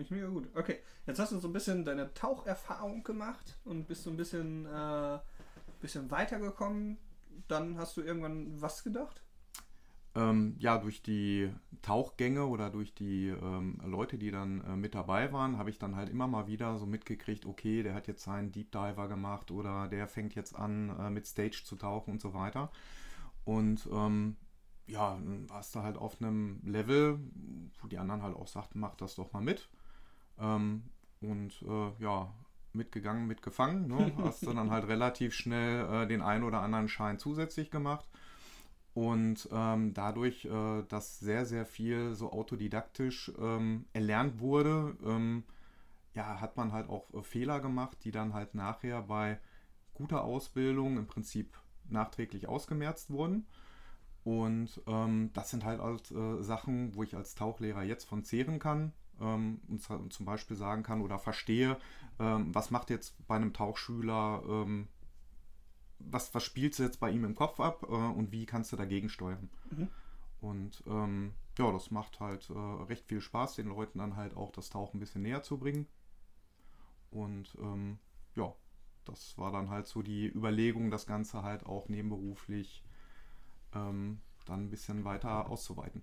Finde 0.02 0.16
ich 0.16 0.22
mega 0.24 0.34
gut. 0.34 0.50
Okay, 0.56 0.80
jetzt 1.06 1.20
hast 1.20 1.32
du 1.32 1.40
so 1.40 1.48
ein 1.48 1.54
bisschen 1.54 1.86
deine 1.86 2.12
Taucherfahrung 2.14 3.04
gemacht 3.04 3.58
und 3.66 3.88
bist 3.88 4.04
so 4.04 4.10
ein 4.10 4.18
bisschen, 4.18 4.66
äh, 4.66 5.20
bisschen 5.80 6.10
weitergekommen. 6.10 6.98
Dann 7.48 7.78
hast 7.78 7.98
du 7.98 8.02
irgendwann 8.02 8.60
was 8.60 8.84
gedacht? 8.84 9.22
Ähm, 10.16 10.56
ja, 10.58 10.80
durch 10.80 11.04
die 11.04 11.52
Tauchgänge 11.84 12.48
oder 12.48 12.72
durch 12.72 12.96
die 12.96 13.28
ähm, 13.28 13.80
Leute, 13.86 14.18
die 14.18 14.32
dann 14.32 14.62
äh, 14.62 14.76
mit 14.76 14.96
dabei 14.96 15.32
waren, 15.32 15.58
habe 15.58 15.70
ich 15.70 15.78
dann 15.78 15.96
halt 15.96 16.10
immer 16.10 16.28
mal 16.28 16.48
wieder 16.48 16.78
so 16.78 16.86
mitgekriegt, 16.86 17.46
okay, 17.46 17.84
der 17.84 17.94
hat 17.94 18.08
jetzt 18.08 18.24
seinen 18.24 18.52
Deep 18.52 18.72
Diver 18.72 19.08
gemacht 19.08 19.52
oder 19.52 19.88
der 19.88 20.08
fängt 20.08 20.34
jetzt 20.34 20.56
an, 20.56 20.90
äh, 21.00 21.10
mit 21.12 21.28
Stage 21.28 21.62
zu 21.64 21.76
tauchen 21.76 22.14
und 22.14 22.22
so 22.22 22.34
weiter. 22.34 22.72
Und 23.46 23.88
ähm, 23.92 24.36
ja, 24.88 25.14
dann 25.14 25.48
warst 25.50 25.76
du 25.76 25.82
halt 25.82 25.98
auf 25.98 26.20
einem 26.20 26.60
Level, 26.66 27.20
wo 27.80 27.88
die 27.88 28.00
anderen 28.00 28.24
halt 28.24 28.36
auch 28.36 28.48
sagten, 28.48 28.80
mach 28.80 28.96
das 28.96 29.16
doch 29.16 29.32
mal 29.32 29.42
mit. 29.42 29.70
Ähm, 30.42 30.84
und 31.22 31.62
äh, 31.62 32.04
ja, 32.04 32.34
mitgegangen, 32.74 33.28
mitgefangen. 33.28 33.88
Ne? 33.88 34.12
Hast 34.24 34.46
du 34.46 34.54
dann 34.54 34.72
halt 34.72 34.88
relativ 34.88 35.34
schnell 35.34 35.86
äh, 35.86 36.08
den 36.08 36.22
einen 36.22 36.44
oder 36.44 36.62
anderen 36.62 36.88
Schein 36.88 37.20
zusätzlich 37.20 37.72
gemacht. 37.72 38.08
Und 38.94 39.48
ähm, 39.54 39.94
dadurch, 39.94 40.46
äh, 40.46 40.84
dass 40.90 41.20
sehr, 41.20 41.46
sehr 41.46 41.66
viel 41.66 42.14
so 42.14 42.32
autodidaktisch 42.32 43.32
ähm, 43.40 43.86
erlernt 43.94 44.40
wurde, 44.40 44.98
ähm, 45.06 45.44
ja, 46.14 46.42
hat 46.42 46.58
man 46.58 46.74
halt 46.74 46.90
auch 46.90 47.14
äh, 47.14 47.24
Fehler 47.24 47.62
gemacht, 47.62 48.00
die 48.04 48.12
dann 48.12 48.34
halt 48.34 48.54
nachher 48.54 49.02
bei 49.04 49.40
guter 49.94 50.24
Ausbildung 50.24 50.98
im 50.98 51.08
Prinzip 51.08 51.58
nachträglich 51.90 52.50
ausgemerzt 52.50 53.12
wurden. 53.12 53.46
Und 54.24 54.82
ähm, 54.88 55.32
das 55.34 55.50
sind 55.50 55.64
halt, 55.64 55.82
halt 55.82 56.14
Sachen, 56.44 56.94
wo 56.94 57.02
ich 57.02 57.16
als 57.16 57.34
Tauchlehrer 57.34 57.84
jetzt 57.84 58.06
von 58.08 58.24
zehren 58.24 58.60
kann 58.60 58.94
ähm, 59.22 59.62
und 59.68 60.12
zum 60.14 60.26
Beispiel 60.26 60.58
sagen 60.58 60.84
kann 60.84 61.02
oder 61.02 61.20
verstehe, 61.20 61.78
ähm, 62.20 62.54
was 62.54 62.72
macht 62.72 62.90
jetzt 62.90 63.16
bei 63.28 63.36
einem 63.36 63.54
Tauchschüler, 63.54 64.44
ähm, 64.48 64.88
was, 66.00 66.34
was 66.34 66.44
spielst 66.44 66.80
du 66.80 66.84
jetzt 66.84 67.00
bei 67.00 67.10
ihm 67.12 67.24
im 67.24 67.36
Kopf 67.36 67.60
ab 67.60 67.84
äh, 67.84 67.94
und 67.94 68.32
wie 68.32 68.46
kannst 68.46 68.72
du 68.72 68.76
dagegen 68.76 69.10
steuern. 69.10 69.50
Mhm. 69.70 69.90
Und 70.42 70.84
ähm, 70.88 71.34
ja, 71.58 71.72
das 71.72 71.92
macht 71.92 72.20
halt 72.20 72.50
äh, 72.50 72.54
recht 72.54 73.06
viel 73.06 73.22
Spaß, 73.22 73.56
den 73.56 73.68
Leuten 73.68 74.00
dann 74.00 74.16
halt 74.16 74.36
auch 74.36 74.52
das 74.52 74.70
Tauchen 74.70 74.98
ein 74.98 75.00
bisschen 75.00 75.22
näher 75.22 75.44
zu 75.44 75.58
bringen. 75.58 75.88
Und 77.12 77.56
ähm, 77.62 78.00
ja, 78.36 78.54
das 79.06 79.38
war 79.38 79.52
dann 79.52 79.70
halt 79.70 79.86
so 79.86 80.02
die 80.02 80.28
Überlegung, 80.28 80.90
das 80.90 81.06
Ganze 81.06 81.44
halt 81.44 81.66
auch 81.66 81.90
nebenberuflich 81.90 82.84
ähm, 83.74 84.22
dann 84.46 84.66
ein 84.66 84.70
bisschen 84.70 85.04
weiter 85.04 85.50
auszuweiten. 85.50 86.02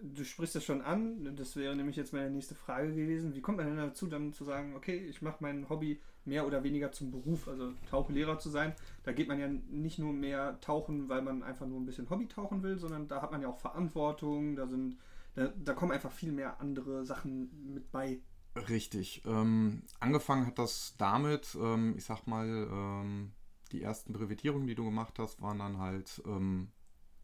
Du 0.00 0.24
sprichst 0.24 0.54
das 0.54 0.64
schon 0.64 0.80
an, 0.80 1.34
das 1.34 1.56
wäre 1.56 1.74
nämlich 1.74 1.96
jetzt 1.96 2.12
meine 2.12 2.30
nächste 2.30 2.54
Frage 2.54 2.94
gewesen. 2.94 3.34
Wie 3.34 3.40
kommt 3.40 3.58
man 3.58 3.66
denn 3.66 3.76
dazu, 3.76 4.06
dann 4.06 4.32
zu 4.32 4.44
sagen, 4.44 4.76
okay, 4.76 4.96
ich 4.96 5.22
mache 5.22 5.38
mein 5.40 5.68
Hobby 5.68 6.00
mehr 6.24 6.46
oder 6.46 6.62
weniger 6.62 6.92
zum 6.92 7.10
Beruf, 7.10 7.48
also 7.48 7.72
Tauchlehrer 7.90 8.38
zu 8.38 8.48
sein? 8.48 8.74
Da 9.02 9.12
geht 9.12 9.26
man 9.26 9.40
ja 9.40 9.48
nicht 9.48 9.98
nur 9.98 10.12
mehr 10.12 10.60
tauchen, 10.60 11.08
weil 11.08 11.22
man 11.22 11.42
einfach 11.42 11.66
nur 11.66 11.80
ein 11.80 11.86
bisschen 11.86 12.08
Hobby 12.10 12.28
tauchen 12.28 12.62
will, 12.62 12.78
sondern 12.78 13.08
da 13.08 13.22
hat 13.22 13.32
man 13.32 13.42
ja 13.42 13.48
auch 13.48 13.58
Verantwortung, 13.58 14.54
da 14.54 14.68
sind, 14.68 14.98
da, 15.34 15.48
da 15.48 15.74
kommen 15.74 15.90
einfach 15.90 16.12
viel 16.12 16.30
mehr 16.30 16.60
andere 16.60 17.04
Sachen 17.04 17.72
mit 17.74 17.90
bei. 17.90 18.20
Richtig. 18.68 19.22
Ähm, 19.26 19.82
angefangen 19.98 20.46
hat 20.46 20.60
das 20.60 20.94
damit, 20.96 21.56
ähm, 21.60 21.94
ich 21.96 22.04
sag 22.04 22.26
mal, 22.28 22.46
ähm, 22.46 23.32
die 23.72 23.82
ersten 23.82 24.12
Brevetierungen, 24.12 24.68
die 24.68 24.74
du 24.76 24.84
gemacht 24.84 25.18
hast, 25.18 25.42
waren 25.42 25.58
dann 25.58 25.78
halt, 25.78 26.22
ähm, 26.24 26.68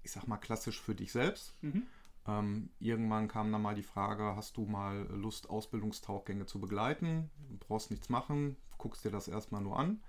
ich 0.02 0.10
sag 0.10 0.26
mal, 0.26 0.38
klassisch 0.38 0.80
für 0.80 0.96
dich 0.96 1.12
selbst. 1.12 1.54
Mhm. 1.62 1.84
Ähm, 2.26 2.70
irgendwann 2.78 3.28
kam 3.28 3.52
dann 3.52 3.62
mal 3.62 3.74
die 3.74 3.82
Frage, 3.82 4.34
hast 4.36 4.56
du 4.56 4.64
mal 4.64 5.06
Lust, 5.10 5.50
Ausbildungstauchgänge 5.50 6.46
zu 6.46 6.60
begleiten? 6.60 7.30
Du 7.50 7.56
brauchst 7.58 7.90
nichts 7.90 8.08
machen, 8.08 8.56
guckst 8.78 9.04
dir 9.04 9.10
das 9.10 9.28
erstmal 9.28 9.60
nur 9.60 9.78
an. 9.78 10.02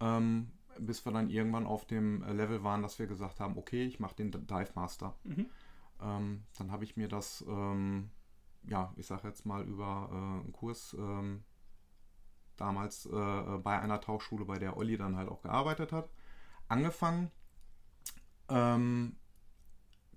Ähm, 0.00 0.50
bis 0.78 1.04
wir 1.04 1.12
dann 1.12 1.30
irgendwann 1.30 1.66
auf 1.66 1.86
dem 1.86 2.22
Level 2.22 2.64
waren, 2.64 2.82
dass 2.82 2.98
wir 2.98 3.06
gesagt 3.06 3.40
haben, 3.40 3.56
okay, 3.58 3.84
ich 3.84 4.00
mache 4.00 4.16
den 4.16 4.32
Dive 4.32 4.70
Master. 4.74 5.14
Mhm. 5.24 5.46
Ähm, 6.02 6.42
dann 6.58 6.72
habe 6.72 6.84
ich 6.84 6.96
mir 6.96 7.08
das 7.08 7.44
ähm, 7.46 8.10
ja, 8.66 8.92
ich 8.96 9.06
sage 9.06 9.28
jetzt 9.28 9.46
mal 9.46 9.62
über 9.64 10.08
äh, 10.10 10.14
einen 10.14 10.52
Kurs 10.52 10.94
ähm, 10.98 11.44
damals 12.56 13.06
äh, 13.06 13.58
bei 13.58 13.78
einer 13.80 14.00
Tauchschule, 14.00 14.44
bei 14.44 14.58
der 14.58 14.76
Olli 14.76 14.96
dann 14.96 15.16
halt 15.16 15.28
auch 15.28 15.42
gearbeitet 15.42 15.92
hat, 15.92 16.08
angefangen. 16.68 17.30
Ähm, 18.48 19.16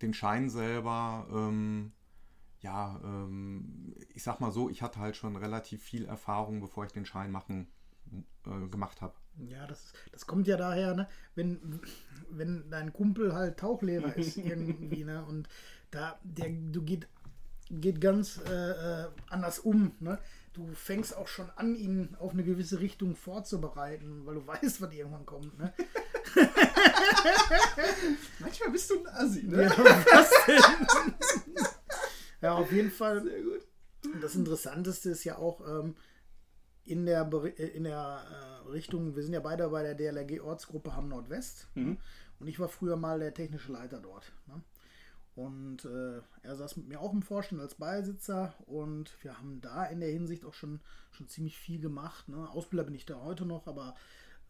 den 0.01 0.13
Schein 0.13 0.49
selber, 0.49 1.27
ähm, 1.31 1.91
ja, 2.59 2.99
ähm, 3.03 3.93
ich 4.13 4.23
sag 4.23 4.39
mal 4.39 4.51
so, 4.51 4.69
ich 4.69 4.81
hatte 4.81 4.99
halt 4.99 5.15
schon 5.15 5.35
relativ 5.35 5.83
viel 5.83 6.05
Erfahrung, 6.05 6.59
bevor 6.59 6.85
ich 6.85 6.91
den 6.91 7.05
Schein 7.05 7.31
machen 7.31 7.67
äh, 8.45 8.67
gemacht 8.67 9.01
habe. 9.01 9.13
Ja, 9.49 9.67
das, 9.67 9.93
das 10.11 10.25
kommt 10.25 10.47
ja 10.47 10.57
daher, 10.57 10.95
ne? 10.95 11.07
wenn, 11.35 11.81
wenn 12.29 12.69
dein 12.69 12.91
Kumpel 12.93 13.33
halt 13.33 13.57
Tauchlehrer 13.57 14.15
ist 14.15 14.37
irgendwie, 14.37 15.03
ne? 15.03 15.23
Und 15.25 15.47
da, 15.91 16.19
der, 16.23 16.49
du 16.49 16.81
geht, 16.81 17.07
geht 17.69 18.01
ganz 18.01 18.41
äh, 18.49 19.03
äh, 19.03 19.07
anders 19.29 19.59
um, 19.59 19.91
ne? 19.99 20.19
Du 20.53 20.73
fängst 20.73 21.15
auch 21.15 21.27
schon 21.27 21.51
an, 21.55 21.75
ihn 21.75 22.15
auf 22.19 22.31
eine 22.31 22.43
gewisse 22.43 22.79
Richtung 22.79 23.15
vorzubereiten, 23.15 24.25
weil 24.25 24.35
du 24.35 24.47
weißt, 24.47 24.81
was 24.81 24.93
irgendwann 24.93 25.25
kommt, 25.25 25.57
ne? 25.59 25.73
Manchmal 28.39 28.71
bist 28.71 28.89
du 28.89 28.99
ein 28.99 29.07
Assi, 29.07 29.43
ne? 29.43 29.63
Ja, 29.63 29.77
was 29.77 30.29
denn? 30.47 31.65
ja, 32.41 32.53
auf 32.53 32.71
jeden 32.71 32.91
Fall. 32.91 33.23
Sehr 33.23 33.41
gut. 33.41 33.67
Das 34.21 34.35
Interessanteste 34.35 35.09
ist 35.09 35.23
ja 35.23 35.37
auch 35.37 35.61
ähm, 35.67 35.95
in 36.85 37.05
der, 37.05 37.29
äh, 37.31 37.67
in 37.67 37.83
der 37.83 38.25
äh, 38.29 38.69
Richtung, 38.69 39.15
wir 39.15 39.23
sind 39.23 39.33
ja 39.33 39.39
beide 39.39 39.67
bei 39.69 39.83
der 39.83 39.95
DLRG 39.95 40.41
Ortsgruppe 40.41 40.95
Hamm 40.95 41.09
Nordwest. 41.09 41.67
Mhm. 41.75 41.97
Und 42.39 42.47
ich 42.47 42.59
war 42.59 42.69
früher 42.69 42.95
mal 42.95 43.19
der 43.19 43.33
technische 43.33 43.71
Leiter 43.71 43.99
dort. 43.99 44.31
Ne? 44.47 44.61
Und 45.35 45.85
äh, 45.85 46.21
er 46.41 46.55
saß 46.55 46.77
mit 46.77 46.87
mir 46.87 46.99
auch 46.99 47.13
im 47.13 47.21
Vorstand 47.21 47.61
als 47.61 47.75
Beisitzer 47.75 48.55
und 48.65 49.11
wir 49.23 49.37
haben 49.37 49.61
da 49.61 49.85
in 49.85 49.99
der 49.99 50.09
Hinsicht 50.09 50.45
auch 50.45 50.53
schon, 50.53 50.81
schon 51.11 51.27
ziemlich 51.27 51.57
viel 51.57 51.79
gemacht. 51.79 52.27
Ne? 52.27 52.49
Ausbilder 52.49 52.85
bin 52.85 52.95
ich 52.95 53.05
da 53.05 53.21
heute 53.21 53.45
noch, 53.45 53.67
aber 53.67 53.95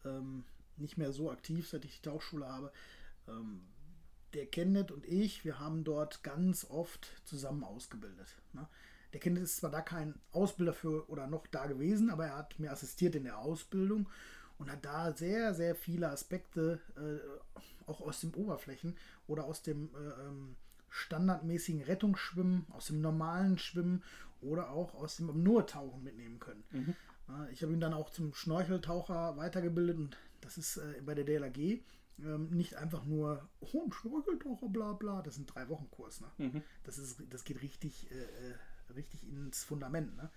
ähm, 0.04 0.44
nicht 0.80 0.98
mehr 0.98 1.12
so 1.12 1.30
aktiv, 1.30 1.68
seit 1.68 1.84
ich 1.84 2.00
die 2.00 2.08
Tauchschule 2.08 2.46
habe. 2.48 2.72
Ähm, 3.26 3.62
der 4.34 4.46
Kenneth 4.46 4.90
und 4.90 5.06
ich, 5.06 5.44
wir 5.44 5.58
haben 5.58 5.84
dort 5.84 6.22
ganz 6.22 6.66
oft 6.68 7.08
zusammen 7.24 7.64
ausgebildet. 7.64 8.28
Ne? 8.52 8.66
Der 9.12 9.20
Kenneth 9.20 9.42
ist 9.44 9.56
zwar 9.56 9.70
da 9.70 9.80
kein 9.80 10.14
Ausbilder 10.32 10.74
für 10.74 11.08
oder 11.08 11.26
noch 11.26 11.46
da 11.46 11.66
gewesen, 11.66 12.10
aber 12.10 12.26
er 12.26 12.36
hat 12.36 12.58
mir 12.58 12.70
assistiert 12.70 13.14
in 13.14 13.24
der 13.24 13.38
Ausbildung 13.38 14.08
und 14.58 14.70
hat 14.70 14.84
da 14.84 15.12
sehr, 15.16 15.54
sehr 15.54 15.74
viele 15.74 16.10
Aspekte 16.10 16.80
äh, 16.96 17.60
auch 17.88 18.00
aus 18.02 18.20
dem 18.20 18.34
Oberflächen 18.34 18.96
oder 19.26 19.44
aus 19.44 19.62
dem 19.62 19.88
äh, 19.94 20.26
ähm, 20.26 20.56
standardmäßigen 20.90 21.82
Rettungsschwimmen, 21.82 22.66
aus 22.70 22.86
dem 22.88 23.00
normalen 23.00 23.58
Schwimmen 23.58 24.02
oder 24.40 24.70
auch 24.70 24.94
aus 24.94 25.16
dem 25.16 25.42
nur 25.42 25.66
Tauchen 25.66 26.02
mitnehmen 26.02 26.38
können. 26.38 26.64
Äh, 27.28 27.52
Ich 27.52 27.62
habe 27.62 27.72
ihn 27.72 27.80
dann 27.80 27.94
auch 27.94 28.10
zum 28.10 28.34
Schnorcheltaucher 28.34 29.36
weitergebildet 29.36 29.96
und 29.96 30.16
das 30.40 30.58
ist 30.58 30.76
äh, 30.76 31.00
bei 31.04 31.14
der 31.14 31.24
DLAG 31.24 31.82
ähm, 32.20 32.50
nicht 32.50 32.76
einfach 32.76 33.04
nur 33.04 33.48
oh, 33.60 33.84
ein 33.84 33.92
Schnorcheltaucher, 33.92 34.68
bla 34.68 34.92
bla, 34.92 35.22
das 35.22 35.34
ist 35.34 35.40
ein 35.40 35.46
drei 35.46 35.68
Wochen 35.68 35.90
Kurs. 35.90 36.20
Ne? 36.20 36.30
Das, 36.84 36.98
ist, 36.98 37.22
das 37.30 37.44
geht 37.44 37.62
richtig, 37.62 38.10
äh, 38.10 38.50
äh, 38.50 38.54
richtig 38.94 39.24
ins 39.24 39.64
Fundament. 39.64 40.16
Ne? 40.16 40.30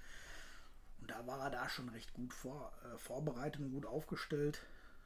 Und 0.99 1.09
da 1.09 1.25
war 1.25 1.39
er 1.39 1.49
da 1.49 1.69
schon 1.69 1.89
recht 1.89 2.13
gut 2.13 2.33
vor, 2.33 2.71
äh, 2.83 2.97
vorbereitet 2.97 3.61
und 3.61 3.71
gut 3.71 3.85
aufgestellt 3.85 4.61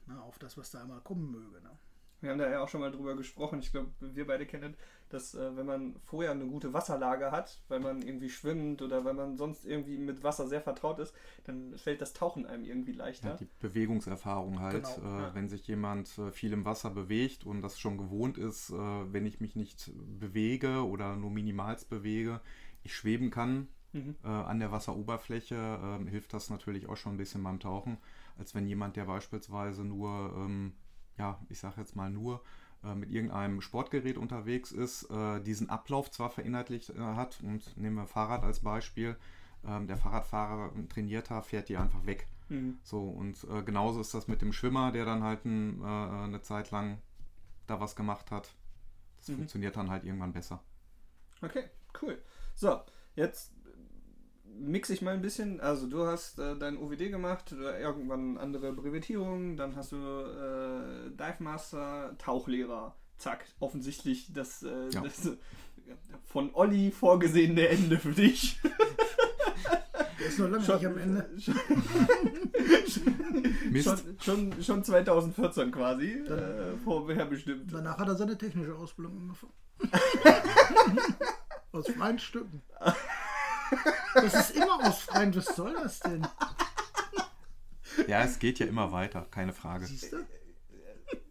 ne, 0.08 0.22
auf 0.22 0.38
das, 0.40 0.58
was 0.58 0.72
da 0.72 0.82
einmal 0.82 1.02
kommen 1.02 1.32
möge. 1.32 1.62
Ne? 1.62 1.78
Wir 2.22 2.32
haben 2.32 2.40
da 2.40 2.50
ja 2.50 2.62
auch 2.64 2.70
schon 2.70 2.82
mal 2.82 2.92
drüber 2.92 3.16
gesprochen. 3.16 3.60
Ich 3.60 3.72
glaube, 3.72 3.92
wir 4.00 4.26
beide 4.26 4.46
kennen, 4.46 4.76
dass 5.10 5.36
äh, 5.36 5.56
wenn 5.56 5.66
man 5.66 5.96
vorher 6.04 6.32
eine 6.32 6.48
gute 6.48 6.74
Wasserlage 6.74 7.32
hat, 7.32 7.62
weil 7.68 7.80
man 7.80 8.02
irgendwie 8.02 8.30
schwimmt 8.30 8.82
oder 8.82 9.06
weil 9.06 9.14
man 9.14 9.38
sonst 9.38 9.66
irgendwie 9.66 9.98
mit 9.98 10.24
Wasser 10.24 10.48
sehr 10.48 10.62
vertraut 10.62 11.00
ist, 11.00 11.14
dann 11.44 11.78
fällt 11.78 12.02
das 12.02 12.14
Tauchen 12.14 12.46
einem 12.46 12.66
irgendwie 12.66 12.94
leichter. 12.94 13.30
Ja, 13.32 13.36
die 13.36 13.48
Bewegungserfahrung 13.60 14.60
halt, 14.60 14.84
Genau, 14.98 15.18
äh, 15.18 15.22
ja. 15.22 15.36
wenn 15.36 15.48
sich 15.50 15.68
jemand 15.68 16.18
äh, 16.18 16.32
viel 16.32 16.54
im 16.54 16.66
Wasser 16.66 16.90
bewegt 16.90 17.46
und 17.46 17.62
das 17.62 17.80
schon 17.80 17.98
gewohnt 17.98 18.38
ist, 18.38 18.72
äh, 18.72 18.74
wenn 18.76 19.26
ich 19.26 19.40
mich 19.40 19.56
nicht 19.56 19.92
bewege 20.20 20.86
oder 20.88 21.16
nur 21.16 21.30
minimals 21.32 21.86
bewege, 21.86 22.42
ich 22.84 22.96
schweben 22.96 23.30
kann 23.30 23.68
Mhm. 23.94 24.16
äh, 24.26 24.28
an 24.28 24.60
der 24.60 24.74
Wasseroberfläche, 24.74 25.56
ähm, 25.56 26.08
hilft 26.08 26.34
das 26.34 26.50
natürlich 26.50 26.90
auch 26.90 26.98
schon 26.98 27.14
ein 27.14 27.18
bisschen 27.18 27.42
beim 27.44 27.62
Tauchen, 27.62 27.98
als 28.38 28.54
wenn 28.54 28.68
jemand, 28.68 28.98
der 28.98 29.06
beispielsweise 29.06 29.86
nur, 29.86 30.34
ähm, 30.36 30.74
ja, 31.18 31.40
ich 31.50 31.60
sage 31.60 31.82
jetzt 31.82 31.96
mal 31.96 32.10
nur, 32.10 32.42
äh, 32.84 32.94
mit 32.96 33.10
irgendeinem 33.12 33.62
Sportgerät 33.62 34.18
unterwegs 34.18 34.72
ist, 34.72 35.10
äh, 35.10 35.42
diesen 35.42 35.70
Ablauf 35.70 36.12
zwar 36.12 36.30
verinnerlicht 36.30 36.90
äh, 36.92 37.00
hat 37.00 37.40
und 37.42 37.76
nehmen 37.78 37.96
wir 37.96 38.08
Fahrrad 38.08 38.44
als 38.44 38.60
Beispiel, 38.60 39.18
ähm, 39.66 39.88
der 39.88 39.98
Fahrradfahrer, 39.98 40.72
ein 40.76 40.88
trainierter, 40.90 41.42
fährt 41.42 41.70
die 41.70 41.78
einfach 41.78 42.06
weg. 42.06 42.28
Mhm. 42.50 42.78
So, 42.84 43.02
und 43.02 43.48
genauso 43.66 44.00
ist 44.02 44.14
das 44.14 44.28
mit 44.28 44.44
dem 44.44 44.54
Schwimmer, 44.54 44.92
der 44.92 45.04
dann 45.04 45.24
halt 45.24 45.46
ein, 45.46 45.84
eine 45.84 46.42
Zeit 46.42 46.70
lang 46.70 47.00
da 47.66 47.80
was 47.80 47.96
gemacht 47.96 48.30
hat. 48.30 48.54
Das 49.18 49.30
Mhm. 49.30 49.38
funktioniert 49.38 49.76
dann 49.76 49.90
halt 49.90 50.04
irgendwann 50.04 50.32
besser. 50.32 50.62
Okay, 51.42 51.64
cool. 52.04 52.22
So, 52.54 52.82
jetzt 53.16 53.52
mix 54.58 54.90
ich 54.90 55.02
mal 55.02 55.14
ein 55.14 55.22
bisschen. 55.22 55.60
Also 55.60 55.88
du 55.88 56.06
hast 56.06 56.40
äh, 56.40 56.56
dein 56.58 56.78
OWD 56.78 57.10
gemacht, 57.12 57.52
oder 57.54 57.80
irgendwann 57.80 58.38
andere 58.38 58.72
Brevetierungen, 58.74 59.58
dann 59.58 59.76
hast 59.76 59.92
du 59.92 59.98
äh, 59.98 61.10
Dive 61.12 61.44
Master, 61.44 62.16
Tauchlehrer. 62.18 62.96
Zack, 63.18 63.46
offensichtlich 63.60 64.32
das, 64.34 64.64
äh, 64.64 64.90
Ja. 64.90 65.02
das 65.02 65.26
äh, 65.26 65.38
von 66.26 66.54
Olli 66.54 66.92
vorgesehene 66.92 67.68
Ende 67.70 67.98
für 67.98 68.12
dich. 68.12 68.60
Der 70.20 70.28
ist 70.28 70.40
noch 70.40 70.50
lange 70.50 70.66
nicht 70.66 70.86
am 70.86 70.98
Ende. 70.98 71.30
Mist. 73.70 74.04
Schon, 74.22 74.52
schon, 74.52 74.64
schon 74.64 74.84
2014 74.84 75.72
quasi, 75.72 76.12
äh, 76.12 76.76
vorherbestimmt. 76.84 77.72
Danach 77.72 77.98
hat 78.00 78.08
er 78.08 78.16
seine 78.16 78.38
technische 78.38 78.76
Ausbildung 78.76 79.18
angefangen. 79.20 79.54
aus 81.72 81.88
freien 81.90 82.20
Stücken. 82.20 82.62
Das 84.14 84.34
ist 84.34 84.56
immer 84.56 84.88
aus 84.88 85.00
freien. 85.04 85.36
Was 85.36 85.56
soll 85.56 85.74
das 85.74 86.00
denn? 86.00 86.28
Ja, 88.08 88.24
es 88.24 88.40
geht 88.40 88.60
ja 88.60 88.66
immer 88.66 88.92
weiter, 88.92 89.26
keine 89.32 89.54
Frage. 89.54 89.86
Siehst 89.86 90.12
du? 90.12 90.18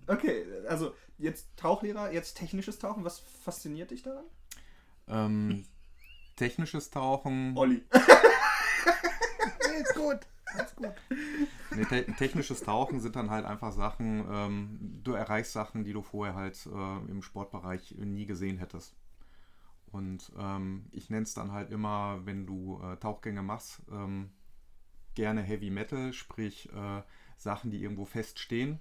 Okay, 0.06 0.44
also 0.68 0.94
jetzt 1.18 1.48
Tauchlehrer, 1.56 2.12
jetzt 2.12 2.36
technisches 2.36 2.78
Tauchen, 2.78 3.04
was 3.04 3.20
fasziniert 3.20 3.90
dich 3.90 4.02
daran? 4.02 4.24
Ähm, 5.08 5.64
technisches 6.36 6.90
Tauchen. 6.90 7.56
Olli. 7.56 7.82
Nee, 9.66 9.80
ist 9.80 9.94
gut. 9.94 10.20
Ist 10.62 10.76
gut. 10.76 10.94
Nee, 11.74 11.84
te 11.84 12.04
technisches 12.16 12.62
Tauchen 12.62 13.00
sind 13.00 13.16
dann 13.16 13.30
halt 13.30 13.44
einfach 13.44 13.72
Sachen, 13.72 14.24
ähm, 14.30 15.00
du 15.02 15.14
erreichst 15.14 15.52
Sachen, 15.52 15.84
die 15.84 15.92
du 15.92 16.02
vorher 16.02 16.34
halt 16.34 16.66
äh, 16.66 17.10
im 17.10 17.22
Sportbereich 17.22 17.94
nie 17.98 18.26
gesehen 18.26 18.58
hättest. 18.58 18.94
Und 19.94 20.32
ähm, 20.36 20.86
ich 20.90 21.08
nenne 21.08 21.22
es 21.22 21.34
dann 21.34 21.52
halt 21.52 21.70
immer, 21.70 22.26
wenn 22.26 22.46
du 22.46 22.80
äh, 22.82 22.96
Tauchgänge 22.96 23.42
machst, 23.42 23.80
ähm, 23.92 24.32
gerne 25.14 25.40
Heavy 25.40 25.70
Metal, 25.70 26.12
sprich 26.12 26.68
äh, 26.72 27.02
Sachen, 27.36 27.70
die 27.70 27.80
irgendwo 27.80 28.04
feststehen. 28.04 28.80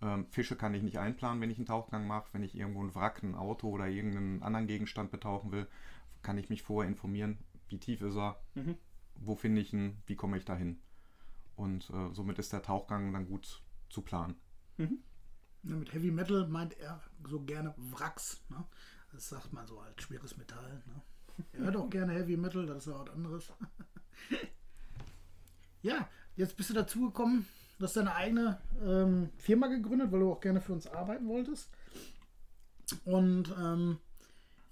Ähm, 0.00 0.26
Fische 0.30 0.54
kann 0.54 0.72
ich 0.72 0.84
nicht 0.84 1.00
einplanen, 1.00 1.40
wenn 1.40 1.50
ich 1.50 1.58
einen 1.58 1.66
Tauchgang 1.66 2.06
mache. 2.06 2.28
Wenn 2.32 2.44
ich 2.44 2.54
irgendwo 2.54 2.84
ein 2.84 2.94
Wrack, 2.94 3.24
ein 3.24 3.34
Auto 3.34 3.68
oder 3.68 3.88
irgendeinen 3.88 4.44
anderen 4.44 4.68
Gegenstand 4.68 5.10
betauchen 5.10 5.50
will, 5.50 5.66
kann 6.22 6.38
ich 6.38 6.50
mich 6.50 6.62
vorher 6.62 6.88
informieren, 6.88 7.38
wie 7.68 7.78
tief 7.80 8.00
ist 8.00 8.16
er, 8.16 8.40
Mhm. 8.54 8.78
wo 9.16 9.34
finde 9.34 9.60
ich 9.60 9.72
ihn, 9.72 10.04
wie 10.06 10.14
komme 10.14 10.38
ich 10.38 10.44
dahin. 10.44 10.80
Und 11.56 11.90
äh, 11.90 12.14
somit 12.14 12.38
ist 12.38 12.52
der 12.52 12.62
Tauchgang 12.62 13.12
dann 13.12 13.26
gut 13.26 13.60
zu 13.90 14.02
planen. 14.02 14.36
Ja, 14.78 14.86
mit 15.74 15.92
Heavy 15.92 16.12
Metal 16.12 16.46
meint 16.46 16.78
er 16.78 17.00
so 17.26 17.40
gerne 17.42 17.74
Wracks. 17.76 18.44
Ne? 18.50 18.64
Das 19.14 19.28
sagt 19.28 19.52
man 19.52 19.64
so 19.64 19.78
als 19.78 20.02
schweres 20.02 20.36
Metall. 20.36 20.82
Ne? 20.86 21.02
Er 21.52 21.60
hört 21.60 21.76
auch 21.76 21.88
gerne 21.88 22.12
Heavy 22.14 22.36
Metal, 22.36 22.66
das 22.66 22.78
ist 22.78 22.86
ja 22.92 22.98
was 22.98 23.10
anderes. 23.10 23.52
ja, 25.82 26.08
jetzt 26.36 26.56
bist 26.56 26.70
du 26.70 26.74
dazu 26.74 27.02
gekommen, 27.02 27.46
du 27.78 27.84
hast 27.84 27.96
deine 27.96 28.14
eigene 28.14 28.58
ähm, 28.84 29.30
Firma 29.36 29.68
gegründet, 29.68 30.10
weil 30.10 30.20
du 30.20 30.32
auch 30.32 30.40
gerne 30.40 30.60
für 30.60 30.72
uns 30.72 30.88
arbeiten 30.88 31.28
wolltest. 31.28 31.70
Und 33.04 33.54
ähm, 33.56 33.98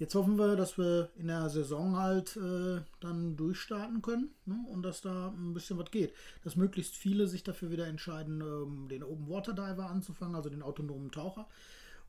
jetzt 0.01 0.17
hoffen 0.17 0.37
wir, 0.37 0.57
dass 0.57 0.77
wir 0.77 1.11
in 1.15 1.29
der 1.29 1.49
Saison 1.49 1.97
halt 1.97 2.37
äh, 2.37 2.81
dann 2.99 3.37
durchstarten 3.37 4.03
können 4.03 4.35
ne? 4.45 4.59
und 4.73 4.83
dass 4.83 5.03
da 5.03 5.29
ein 5.29 5.55
bisschen 5.55 5.79
was 5.79 5.93
geht. 5.93 6.15
Dass 6.43 6.57
möglichst 6.57 6.97
viele 6.97 7.29
sich 7.29 7.45
dafür 7.45 7.71
wieder 7.71 7.87
entscheiden, 7.87 8.41
ähm, 8.41 8.89
den 8.89 9.05
Open 9.05 9.29
Water 9.29 9.53
Diver 9.53 9.89
anzufangen, 9.89 10.35
also 10.35 10.51
den 10.51 10.63
autonomen 10.63 11.13
Taucher. 11.13 11.49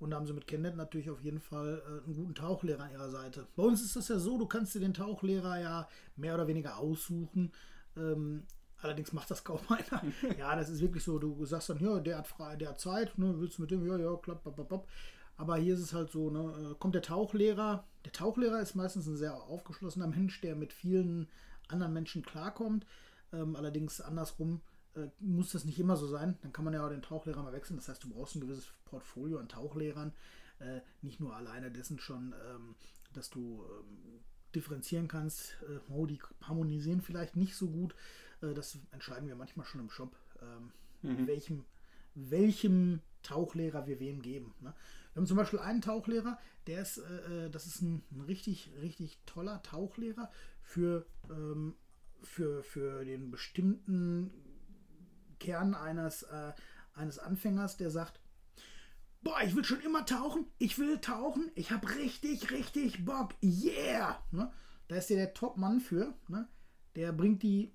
Und 0.03 0.12
da 0.12 0.17
haben 0.17 0.27
sie 0.27 0.33
mit 0.33 0.48
Kenneth 0.48 0.75
natürlich 0.75 1.10
auf 1.10 1.22
jeden 1.22 1.39
Fall 1.39 1.81
äh, 1.86 2.05
einen 2.05 2.15
guten 2.15 2.36
Tauchlehrer 2.36 2.83
an 2.83 2.91
ihrer 2.91 3.10
Seite. 3.10 3.48
Bei 3.55 3.63
uns 3.63 3.81
ist 3.81 3.95
das 3.95 4.10
ja 4.10 4.19
so, 4.19 4.38
du 4.38 4.45
kannst 4.45 4.75
dir 4.75 4.81
den 4.81 4.93
Tauchlehrer 4.93 5.62
ja 5.62 5.88
mehr 6.17 6.36
oder 6.36 6.45
weniger 6.48 6.77
aussuchen. 6.77 7.53
Ähm, 7.95 8.43
allerdings 8.81 9.13
macht 9.13 9.31
das 9.31 9.45
kaum 9.45 9.62
einer. 9.69 10.03
ja, 10.38 10.57
das 10.57 10.67
ist 10.67 10.81
wirklich 10.81 11.05
so, 11.05 11.19
du 11.19 11.45
sagst 11.45 11.69
dann, 11.69 11.79
ja, 11.79 12.01
der 12.01 12.17
hat 12.17 12.27
frei, 12.27 12.57
der 12.57 12.69
hat 12.69 12.81
Zeit, 12.81 13.17
ne, 13.17 13.33
willst 13.38 13.57
du 13.57 13.62
mit 13.62 13.72
dem, 13.72 13.88
ja, 13.88 13.98
ja, 13.98 14.13
klapp, 14.17 14.43
bap, 14.43 14.57
bap, 14.57 14.67
bap. 14.67 14.88
Aber 15.38 15.55
hier 15.55 15.74
ist 15.74 15.79
es 15.79 15.93
halt 15.93 16.12
so, 16.12 16.29
ne, 16.29 16.72
äh, 16.72 16.75
kommt 16.79 16.95
der 16.95 17.01
Tauchlehrer, 17.01 17.86
Der 18.03 18.12
Tauchlehrer 18.12 18.60
ist 18.60 18.75
meistens 18.75 19.07
ein 19.07 19.15
sehr 19.15 19.36
aufgeschlossener 19.36 20.07
Mensch, 20.07 20.41
der 20.41 20.57
mit 20.57 20.74
vielen 20.74 21.29
anderen 21.69 21.93
Menschen 21.93 22.24
klarkommt. 22.24 22.86
Ähm, 23.31 23.55
allerdings 23.55 24.01
andersrum 24.01 24.60
äh, 24.95 25.09
muss 25.19 25.51
das 25.51 25.65
nicht 25.65 25.79
immer 25.79 25.95
so 25.97 26.07
sein. 26.07 26.38
Dann 26.41 26.53
kann 26.53 26.65
man 26.65 26.73
ja 26.73 26.85
auch 26.85 26.89
den 26.89 27.01
Tauchlehrer 27.01 27.43
mal 27.43 27.53
wechseln. 27.53 27.77
Das 27.77 27.88
heißt, 27.89 28.03
du 28.03 28.09
brauchst 28.09 28.35
ein 28.35 28.41
gewisses 28.41 28.67
Portfolio 28.85 29.39
an 29.39 29.50
Tauchlehrern. 29.50 30.13
Äh, 30.59 30.81
nicht 31.01 31.19
nur 31.19 31.35
alleine 31.35 31.71
dessen 31.71 32.00
schon, 32.00 32.33
ähm, 32.50 32.75
dass 33.13 33.29
du 33.29 33.63
ähm, 33.63 34.19
differenzieren 34.55 35.07
kannst. 35.07 35.57
Äh, 35.63 35.79
oh, 35.91 36.05
die 36.05 36.19
harmonisieren 36.41 37.01
vielleicht 37.01 37.35
nicht 37.35 37.55
so 37.55 37.69
gut. 37.69 37.95
Äh, 38.41 38.53
das 38.53 38.77
entscheiden 38.91 39.27
wir 39.27 39.35
manchmal 39.35 39.65
schon 39.65 39.81
im 39.81 39.89
Shop, 39.89 40.15
ähm, 40.41 40.71
Mhm. 41.03 41.27
welchem, 41.27 41.65
welchem 42.15 43.01
Tauchlehrer 43.23 43.88
wir 43.88 44.00
wem 44.00 44.21
geben. 44.21 44.53
Ne? 44.62 44.73
Wir 45.13 45.19
haben 45.19 45.27
zum 45.27 45.38
Beispiel 45.38 45.59
einen 45.59 45.81
Tauchlehrer, 45.81 46.39
der 46.65 46.81
ist, 46.81 46.97
äh, 46.97 47.45
äh, 47.45 47.50
das 47.50 47.67
ist 47.67 47.81
ein, 47.81 48.03
ein 48.12 48.21
richtig, 48.21 48.71
richtig 48.81 49.19
toller 49.25 49.62
Tauchlehrer 49.63 50.31
für, 50.62 51.05
ähm, 51.29 51.75
für, 52.23 52.63
für 52.63 53.03
den 53.03 53.31
bestimmten 53.31 54.31
Kern 55.43 55.75
eines, 55.75 56.23
äh, 56.23 56.53
eines 56.95 57.19
Anfängers, 57.19 57.77
der 57.77 57.91
sagt, 57.91 58.19
boah, 59.21 59.41
ich 59.45 59.55
will 59.55 59.63
schon 59.63 59.81
immer 59.81 60.05
tauchen, 60.05 60.45
ich 60.57 60.79
will 60.79 61.00
tauchen, 61.00 61.51
ich 61.55 61.71
habe 61.71 61.95
richtig, 61.95 62.51
richtig 62.51 63.05
Bock, 63.05 63.35
yeah! 63.43 64.19
Ne? 64.31 64.51
Da 64.88 64.95
ist 64.95 65.09
der 65.09 65.17
der 65.17 65.33
Top-Mann 65.33 65.79
für, 65.79 66.13
ne? 66.27 66.47
der 66.95 67.12
bringt 67.12 67.43
die 67.43 67.73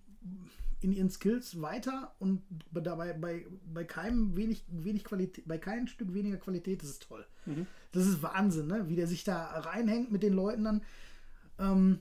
in 0.80 0.92
ihren 0.92 1.10
Skills 1.10 1.60
weiter 1.60 2.14
und 2.18 2.42
dabei 2.72 3.12
bei, 3.12 3.46
bei 3.72 3.84
keinem 3.84 4.36
wenig, 4.36 4.64
wenig 4.68 5.04
Qualität, 5.04 5.46
bei 5.46 5.58
keinem 5.58 5.88
Stück 5.88 6.14
weniger 6.14 6.36
Qualität, 6.36 6.82
das 6.82 6.90
ist 6.90 7.02
toll. 7.02 7.26
Das 7.92 8.06
ist 8.06 8.22
Wahnsinn, 8.22 8.66
ne? 8.66 8.88
wie 8.88 8.96
der 8.96 9.06
sich 9.06 9.24
da 9.24 9.44
reinhängt 9.60 10.12
mit 10.12 10.22
den 10.22 10.34
Leuten 10.34 10.64
dann. 10.64 10.82
Ähm, 11.58 12.00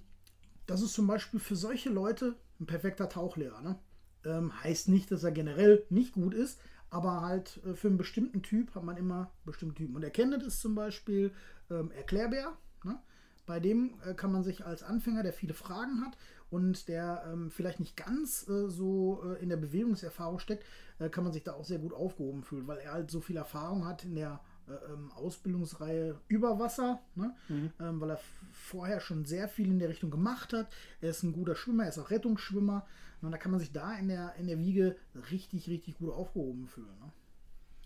das 0.65 0.81
ist 0.81 0.93
zum 0.93 1.07
Beispiel 1.07 1.39
für 1.39 1.55
solche 1.55 1.89
Leute 1.89 2.36
ein 2.59 2.65
perfekter 2.65 3.07
Tauchlehrer. 3.09 3.62
Ne? 3.62 3.79
Ähm, 4.27 4.51
heißt 4.63 4.89
nicht, 4.89 5.12
dass 5.12 5.24
er 5.24 5.31
generell 5.31 5.86
nicht 5.89 6.13
gut 6.13 6.34
ist, 6.34 6.60
aber 6.89 7.22
halt 7.22 7.60
äh, 7.65 7.74
für 7.74 7.88
einen 7.88 7.98
bestimmten 7.98 8.41
Typ 8.41 8.75
hat 8.75 8.84
man 8.84 8.98
immer 8.98 9.31
bestimmte 9.46 9.75
Typen. 9.75 9.96
Und 9.96 10.03
erkennt 10.03 10.43
ist 10.43 10.62
zum 10.62 10.75
Beispiel 10.75 11.31
ähm, 11.69 11.91
Erklärbär. 11.91 12.53
Ne? 12.84 13.00
Bei 13.46 13.60
dem 13.60 13.96
äh, 14.05 14.13
kann 14.13 14.31
man 14.31 14.43
sich 14.43 14.65
als 14.65 14.84
Anfänger, 14.84 15.24
der 15.24 15.34
viele 15.34 15.53
Fragen 15.53 16.05
hat 16.05 16.17
und 16.50 16.88
der 16.88 17.24
ähm, 17.31 17.51
vielleicht 17.51 17.79
nicht 17.79 17.98
ganz 17.98 18.48
äh, 18.48 18.69
so 18.69 19.24
äh, 19.25 19.41
in 19.41 19.50
der 19.50 19.57
Bewegungserfahrung 19.57 20.39
steckt, 20.39 20.65
äh, 21.00 21.10
kann 21.10 21.24
man 21.24 21.34
sich 21.34 21.43
da 21.43 21.53
auch 21.53 21.65
sehr 21.65 21.79
gut 21.79 21.93
aufgehoben 21.93 22.43
fühlen, 22.43 22.67
weil 22.67 22.79
er 22.79 22.93
halt 22.93 23.12
so 23.12 23.22
viel 23.22 23.38
Erfahrung 23.38 23.86
hat 23.86 24.03
in 24.03 24.15
der 24.15 24.39
ähm, 24.67 25.12
Ausbildungsreihe 25.13 26.19
über 26.27 26.59
Wasser, 26.59 27.00
ne? 27.15 27.36
ähm, 27.79 28.01
weil 28.01 28.12
er 28.12 28.19
vorher 28.51 29.00
schon 29.00 29.25
sehr 29.25 29.47
viel 29.47 29.67
in 29.67 29.79
der 29.79 29.89
Richtung 29.89 30.12
gemacht 30.12 30.53
hat. 30.53 30.67
Er 31.01 31.12
ist 31.12 31.24
ein 31.24 31.33
guter 31.33 31.55
Schwimmer, 31.55 31.83
er 31.83 31.89
ist 31.89 32.00
auch 32.00 32.09
Rettungsschwimmer. 32.09 32.86
Und 33.21 33.31
da 33.31 33.38
kann 33.38 33.51
man 33.51 33.59
sich 33.59 33.71
da 33.71 33.95
in 33.95 34.09
der, 34.09 34.36
in 34.36 34.47
der 34.47 34.59
Wiege 34.59 34.95
richtig, 35.31 35.67
richtig 35.69 35.97
gut 35.97 36.13
aufgehoben 36.13 36.67
fühlen. 36.67 37.00
Ne? 37.00 37.12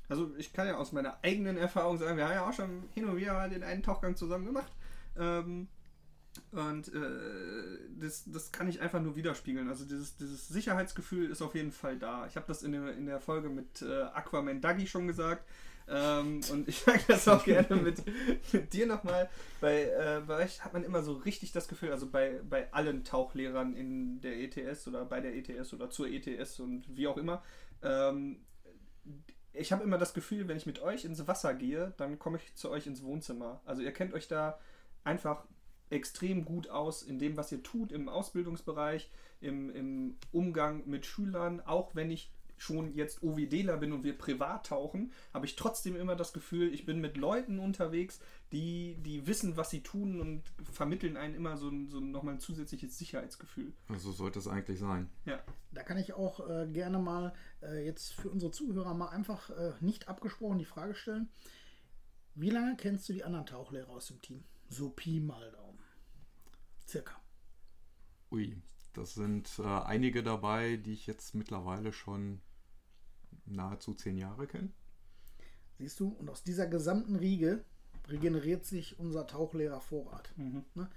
Also 0.10 0.36
ich 0.38 0.52
kann 0.52 0.68
ja 0.68 0.76
aus 0.76 0.92
meiner 0.92 1.24
eigenen 1.24 1.56
Erfahrung 1.56 1.98
sagen, 1.98 2.18
wir 2.18 2.26
haben 2.26 2.34
ja 2.34 2.50
auch 2.50 2.54
schon 2.54 2.84
hin 2.94 3.06
und 3.06 3.16
wieder 3.16 3.48
den 3.48 3.64
einen 3.64 3.82
Tauchgang 3.82 4.18
zusammen 4.18 4.46
gemacht. 4.46 4.72
Ähm, 5.18 5.70
und 6.52 6.94
äh, 6.94 7.00
das, 7.98 8.24
das 8.26 8.52
kann 8.52 8.68
ich 8.68 8.82
einfach 8.82 9.02
nur 9.02 9.16
widerspiegeln. 9.16 9.70
Also 9.70 9.86
dieses, 9.86 10.18
dieses 10.18 10.48
Sicherheitsgefühl 10.48 11.30
ist 11.30 11.42
auf 11.42 11.56
jeden 11.56 11.72
Fall 11.72 11.98
da. 11.98 12.26
Ich 12.28 12.36
habe 12.36 12.46
das 12.48 12.64
in 12.64 12.74
der, 12.74 12.94
in 12.94 13.06
der 13.06 13.22
Folge 13.22 13.50
mit 13.50 13.82
äh, 13.82 14.02
Aquaman 14.02 14.62
Duggy 14.62 14.88
schon 14.88 15.08
gesagt. 15.08 15.48
Ähm, 15.92 16.40
und 16.50 16.70
ich 16.70 16.80
sage 16.80 17.02
das 17.08 17.28
auch 17.28 17.44
gerne 17.44 17.76
mit, 17.76 18.02
mit 18.54 18.72
dir 18.72 18.88
nochmal. 18.88 19.30
Bei, 19.60 19.84
äh, 19.84 20.22
bei 20.26 20.46
euch 20.46 20.64
hat 20.64 20.74
man 20.74 20.84
immer 20.84 21.04
so 21.04 21.14
richtig 21.14 21.52
das 21.52 21.68
Gefühl, 21.68 21.92
also 21.92 22.10
bei, 22.10 22.40
bei 22.50 22.72
allen 22.72 23.04
Tauchlehrern 23.04 23.76
in 23.76 24.22
der 24.22 24.40
ETS 24.40 24.88
oder 24.88 25.04
bei 25.04 25.20
der 25.20 25.36
ETS 25.36 25.74
oder 25.74 25.90
zur 25.90 26.08
ETS 26.08 26.60
und 26.62 26.86
wie 26.96 27.08
auch 27.08 27.18
immer, 27.18 27.44
ähm, 27.84 28.46
ich 29.54 29.74
habe 29.74 29.84
immer 29.84 29.98
das 29.98 30.14
Gefühl, 30.14 30.48
wenn 30.48 30.56
ich 30.56 30.66
mit 30.66 30.82
euch 30.82 31.04
ins 31.04 31.28
Wasser 31.28 31.54
gehe, 31.54 31.94
dann 31.98 32.18
komme 32.20 32.38
ich 32.38 32.56
zu 32.56 32.70
euch 32.70 32.88
ins 32.88 33.04
Wohnzimmer. 33.04 33.62
Also 33.66 33.82
ihr 33.82 33.92
kennt 33.92 34.14
euch 34.14 34.30
da 34.30 34.58
einfach 35.04 35.46
extrem 35.90 36.46
gut 36.46 36.70
aus 36.70 37.04
in 37.04 37.20
dem, 37.20 37.36
was 37.36 37.52
ihr 37.52 37.62
tut 37.64 37.92
im 37.92 38.08
Ausbildungsbereich, 38.08 39.12
im, 39.42 39.70
im 39.76 40.18
Umgang 40.32 40.84
mit 40.88 41.06
Schülern. 41.06 41.60
Auch 41.60 41.96
wenn 41.96 42.12
ich 42.12 42.32
schon 42.62 42.94
jetzt 42.94 43.24
OWDler 43.24 43.78
bin 43.78 43.92
und 43.92 44.04
wir 44.04 44.18
privat 44.18 44.68
tauchen, 44.68 45.12
habe 45.34 45.46
ich 45.48 45.56
trotzdem 45.56 45.96
immer 45.96 46.16
das 46.16 46.32
Gefühl, 46.32 46.74
ich 46.74 46.86
bin 46.86 47.02
mit 47.02 47.18
Leuten 47.18 47.58
unterwegs, 47.60 48.20
die, 48.52 48.98
die 49.02 49.26
wissen, 49.26 49.58
was 49.58 49.70
sie 49.72 49.82
tun 49.82 50.20
und 50.22 50.44
vermitteln 50.72 51.18
einen 51.18 51.34
immer 51.34 51.58
so, 51.58 51.70
ein- 51.70 51.90
so 51.90 52.00
nochmal 52.00 52.36
ein 52.36 52.40
zusätzliches 52.40 52.98
Sicherheitsgefühl. 52.98 53.74
Also 53.90 54.12
sollte 54.12 54.40
es 54.40 54.48
eigentlich 54.48 54.78
sein. 54.80 55.10
Ja. 55.26 55.42
Da 55.72 55.84
kann 55.84 55.98
ich 55.98 56.14
auch 56.14 56.48
äh, 56.50 56.68
gerne 56.72 57.00
mal 57.00 57.34
äh, 57.64 57.84
jetzt 57.86 58.14
für 58.14 58.30
unsere 58.30 58.52
Zuhörer 58.52 58.94
mal 58.94 59.10
einfach 59.10 59.50
äh, 59.50 59.74
nicht 59.80 60.08
abgesprochen 60.08 60.60
die 60.60 60.66
Frage 60.66 60.94
stellen. 60.94 61.30
Wie 62.36 62.50
lange 62.50 62.76
kennst 62.78 63.10
du 63.10 63.14
die 63.14 63.24
anderen 63.24 63.46
Tauchlehrer 63.46 63.90
aus 63.90 64.08
dem 64.08 64.22
Team? 64.22 64.44
So 64.70 64.90
Pi 64.90 65.20
mal 65.20 65.52
Daumen. 65.52 65.80
Circa. 66.88 67.20
Ui, 68.32 68.62
das 68.94 69.14
sind 69.16 69.50
äh, 69.60 69.64
einige 69.64 70.24
dabei, 70.24 70.78
die 70.78 70.94
ich 70.94 71.08
jetzt 71.08 71.34
mittlerweile 71.36 71.92
schon 71.92 72.42
nahezu 73.52 73.94
zehn 73.94 74.18
Jahre 74.18 74.48
kenne. 74.48 74.70
Siehst 75.78 76.00
du? 76.00 76.10
Und 76.10 76.30
aus 76.30 76.44
dieser 76.44 76.68
gesamten 76.68 77.16
Riege 77.16 77.64
regeneriert 78.10 78.66
sich 78.66 79.00
unser 79.00 79.28
Tauchlehrervorrat. 79.28 80.32
Ne? 80.38 80.90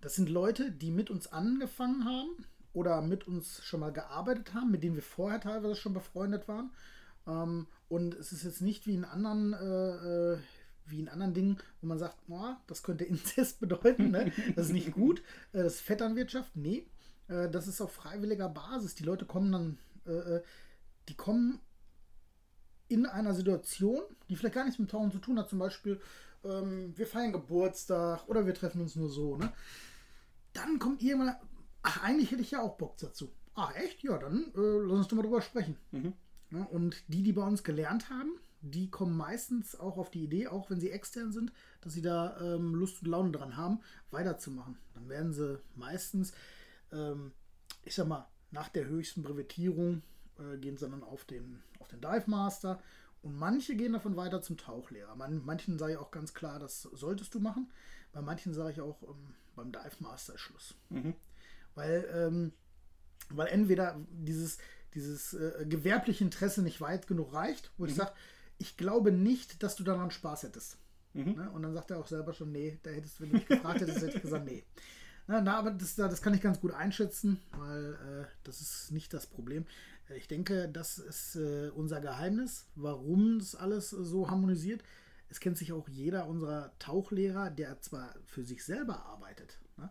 Das 0.00 0.14
sind 0.14 0.28
Leute, 0.28 0.70
die 0.70 0.90
mit 0.90 1.10
uns 1.10 1.32
angefangen 1.32 2.04
haben 2.04 2.44
oder 2.72 3.02
mit 3.02 3.26
uns 3.26 3.62
schon 3.62 3.80
mal 3.80 3.92
gearbeitet 3.92 4.54
haben, 4.54 4.70
mit 4.70 4.82
denen 4.82 4.96
wir 4.96 5.02
vorher 5.02 5.40
teilweise 5.40 5.76
schon 5.76 5.94
befreundet 5.94 6.48
waren. 6.48 6.70
Ähm, 7.26 7.66
und 7.88 8.14
es 8.14 8.32
ist 8.32 8.44
jetzt 8.44 8.62
nicht 8.62 8.86
wie 8.86 8.94
in 8.94 9.04
anderen, 9.04 9.52
äh, 9.52 10.34
äh, 10.34 10.38
wie 10.86 10.98
in 10.98 11.08
anderen 11.08 11.34
Dingen, 11.34 11.58
wo 11.80 11.86
man 11.86 11.98
sagt, 11.98 12.16
"Boah, 12.26 12.60
das 12.66 12.82
könnte 12.82 13.04
Inzest 13.44 13.60
bedeuten, 13.60 14.10
ne? 14.10 14.32
das 14.56 14.66
ist 14.66 14.72
nicht 14.72 14.92
gut, 14.92 15.20
äh, 15.52 15.62
das 15.62 15.74
ist 15.74 15.80
Vetternwirtschaft. 15.82 16.56
Nee, 16.56 16.86
das 17.28 17.66
ist 17.66 17.80
auf 17.80 17.92
freiwilliger 17.92 18.48
Basis. 18.50 18.94
Die 18.94 19.04
Leute 19.04 19.24
kommen 19.24 19.52
dann, 19.52 19.78
die 21.08 21.14
kommen 21.14 21.60
in 22.92 23.06
einer 23.06 23.34
Situation, 23.34 24.02
die 24.28 24.36
vielleicht 24.36 24.54
gar 24.54 24.64
nichts 24.64 24.78
mit 24.78 24.90
Tauchen 24.90 25.10
zu 25.10 25.18
tun 25.18 25.38
hat, 25.38 25.48
zum 25.48 25.58
Beispiel, 25.58 26.00
ähm, 26.44 26.92
wir 26.96 27.06
feiern 27.06 27.32
Geburtstag 27.32 28.28
oder 28.28 28.46
wir 28.46 28.54
treffen 28.54 28.80
uns 28.80 28.96
nur 28.96 29.08
so, 29.08 29.36
ne? 29.36 29.52
Dann 30.52 30.78
kommt 30.78 31.02
irgendwann, 31.02 31.36
ach, 31.82 32.02
eigentlich 32.02 32.30
hätte 32.30 32.42
ich 32.42 32.50
ja 32.50 32.60
auch 32.60 32.76
Bock 32.76 32.98
dazu. 32.98 33.32
Ach, 33.54 33.74
echt? 33.74 34.02
Ja, 34.02 34.18
dann 34.18 34.52
äh, 34.54 34.60
lass 34.60 34.98
uns 34.98 35.08
doch 35.08 35.16
mal 35.16 35.22
drüber 35.22 35.40
sprechen. 35.40 35.76
Ja, 36.50 36.64
und 36.64 37.02
die, 37.08 37.22
die 37.22 37.32
bei 37.32 37.46
uns 37.46 37.64
gelernt 37.64 38.10
haben, 38.10 38.32
die 38.60 38.90
kommen 38.90 39.16
meistens 39.16 39.78
auch 39.78 39.98
auf 39.98 40.10
die 40.10 40.24
Idee, 40.24 40.48
auch 40.48 40.70
wenn 40.70 40.80
sie 40.80 40.90
extern 40.90 41.32
sind, 41.32 41.52
dass 41.80 41.94
sie 41.94 42.02
da 42.02 42.38
ähm, 42.40 42.74
Lust 42.74 43.02
und 43.02 43.08
Laune 43.08 43.32
dran 43.32 43.56
haben, 43.56 43.80
weiterzumachen. 44.10 44.76
Dann 44.94 45.08
werden 45.08 45.32
sie 45.32 45.58
meistens, 45.74 46.32
ähm, 46.92 47.32
ich 47.84 47.94
sag 47.94 48.06
mal, 48.06 48.28
nach 48.50 48.68
der 48.68 48.86
höchsten 48.86 49.22
Brevetierung 49.22 50.02
äh, 50.42 50.58
gehen 50.58 50.76
sie 50.76 50.88
dann 50.88 51.02
auf 51.02 51.24
den, 51.24 51.62
auf 51.78 51.88
den 51.88 52.00
Dive 52.00 52.24
Master 52.26 52.80
und 53.22 53.38
manche 53.38 53.76
gehen 53.76 53.92
davon 53.92 54.16
weiter 54.16 54.42
zum 54.42 54.56
Tauchlehrer. 54.56 55.14
Man, 55.14 55.44
manchen 55.44 55.78
sage 55.78 55.92
ich 55.92 55.98
auch 55.98 56.10
ganz 56.10 56.34
klar, 56.34 56.58
das 56.58 56.82
solltest 56.82 57.34
du 57.34 57.40
machen. 57.40 57.70
Bei 58.12 58.20
manchen 58.20 58.52
sage 58.52 58.72
ich 58.72 58.80
auch, 58.80 59.02
ähm, 59.02 59.34
beim 59.54 59.72
Dive 59.72 59.96
Master 60.00 60.34
ist 60.34 60.40
Schluss. 60.40 60.74
Weil, 61.74 62.08
ähm, 62.12 62.52
weil 63.30 63.48
entweder 63.48 63.98
dieses, 64.10 64.58
dieses 64.94 65.34
äh, 65.34 65.64
gewerbliche 65.66 66.24
Interesse 66.24 66.62
nicht 66.62 66.80
weit 66.80 67.06
genug 67.06 67.32
reicht, 67.32 67.70
wo 67.78 67.86
ich 67.86 67.94
sage, 67.94 68.12
ich 68.58 68.76
glaube 68.76 69.12
nicht, 69.12 69.62
dass 69.62 69.76
du 69.76 69.84
daran 69.84 70.10
Spaß 70.10 70.42
hättest. 70.42 70.78
Ne? 71.34 71.50
Und 71.50 71.62
dann 71.62 71.74
sagt 71.74 71.90
er 71.90 71.98
auch 71.98 72.06
selber 72.06 72.32
schon, 72.32 72.52
nee, 72.52 72.78
da 72.82 72.90
hättest 72.90 73.18
du, 73.18 73.22
wenn 73.22 73.30
du 73.30 73.36
mich 73.36 73.46
gefragt 73.46 73.80
hättest, 73.80 74.02
hätte 74.02 74.16
ich 74.16 74.22
gesagt, 74.22 74.44
nee. 74.44 74.64
Na, 75.26 75.40
na, 75.40 75.58
aber 75.58 75.70
das, 75.70 75.94
das 75.94 76.20
kann 76.20 76.34
ich 76.34 76.40
ganz 76.40 76.60
gut 76.60 76.72
einschätzen, 76.72 77.40
weil 77.56 77.94
äh, 77.94 78.26
das 78.42 78.60
ist 78.60 78.90
nicht 78.90 79.14
das 79.14 79.26
Problem. 79.26 79.66
Ich 80.16 80.28
denke, 80.28 80.68
das 80.68 80.98
ist 80.98 81.36
äh, 81.36 81.70
unser 81.70 82.00
Geheimnis, 82.00 82.66
warum 82.74 83.38
das 83.38 83.54
alles 83.54 83.92
äh, 83.92 84.04
so 84.04 84.30
harmonisiert. 84.30 84.82
Es 85.28 85.40
kennt 85.40 85.56
sich 85.56 85.72
auch 85.72 85.88
jeder 85.88 86.26
unserer 86.26 86.72
Tauchlehrer, 86.78 87.50
der 87.50 87.80
zwar 87.80 88.14
für 88.24 88.44
sich 88.44 88.64
selber 88.64 89.04
arbeitet, 89.06 89.58
ne? 89.78 89.90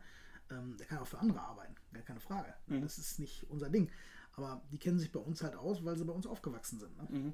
ähm, 0.52 0.78
der 0.78 0.86
kann 0.86 1.00
auch 1.00 1.08
für 1.08 1.18
andere 1.18 1.42
arbeiten, 1.42 1.76
gar 1.94 2.04
keine 2.04 2.20
Frage. 2.20 2.54
Das 2.68 3.00
ist 3.00 3.20
nicht 3.20 3.50
unser 3.50 3.70
Ding. 3.70 3.90
Aber 4.34 4.62
die 4.72 4.78
kennen 4.78 5.00
sich 5.00 5.12
bei 5.12 5.20
uns 5.20 5.42
halt 5.42 5.56
aus, 5.56 5.84
weil 5.84 5.98
sie 5.98 6.06
bei 6.06 6.14
uns 6.14 6.28
aufgewachsen 6.28 6.80
sind. 6.80 6.96
Ne? 6.98 7.34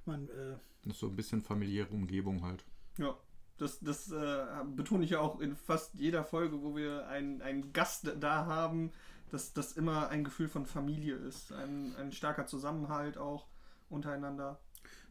Ich 0.00 0.06
meine, 0.06 0.24
äh, 0.30 0.56
Das 0.82 0.94
ist 0.94 1.00
so 1.00 1.06
ein 1.06 1.16
bisschen 1.16 1.40
familiäre 1.40 1.90
Umgebung 1.90 2.42
halt. 2.42 2.64
Ja, 2.98 3.16
das, 3.58 3.78
das 3.80 4.10
äh, 4.10 4.46
betone 4.74 5.04
ich 5.04 5.10
ja 5.10 5.20
auch 5.20 5.40
in 5.40 5.54
fast 5.54 5.94
jeder 5.94 6.24
Folge, 6.24 6.62
wo 6.62 6.74
wir 6.74 7.06
einen, 7.06 7.40
einen 7.42 7.72
Gast 7.72 8.12
da 8.18 8.46
haben, 8.46 8.90
dass 9.32 9.54
das 9.54 9.72
immer 9.72 10.10
ein 10.10 10.24
Gefühl 10.24 10.48
von 10.48 10.66
Familie 10.66 11.16
ist. 11.16 11.52
Ein, 11.52 11.96
ein 11.96 12.12
starker 12.12 12.46
Zusammenhalt 12.46 13.16
auch 13.16 13.46
untereinander. 13.88 14.60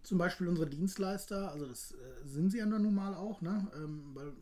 Zum 0.04 0.20
Beispiel 0.20 0.48
unsere 0.48 0.70
Dienstleister, 0.70 1.52
also 1.52 1.66
das 1.66 1.94
äh, 1.94 1.98
sind 2.24 2.52
sie 2.52 2.60
ja 2.60 2.66
nun 2.68 2.94
mal 2.94 3.16
auch, 3.16 3.42
ne? 3.42 3.68
ähm, 3.76 4.12
weil 4.14 4.34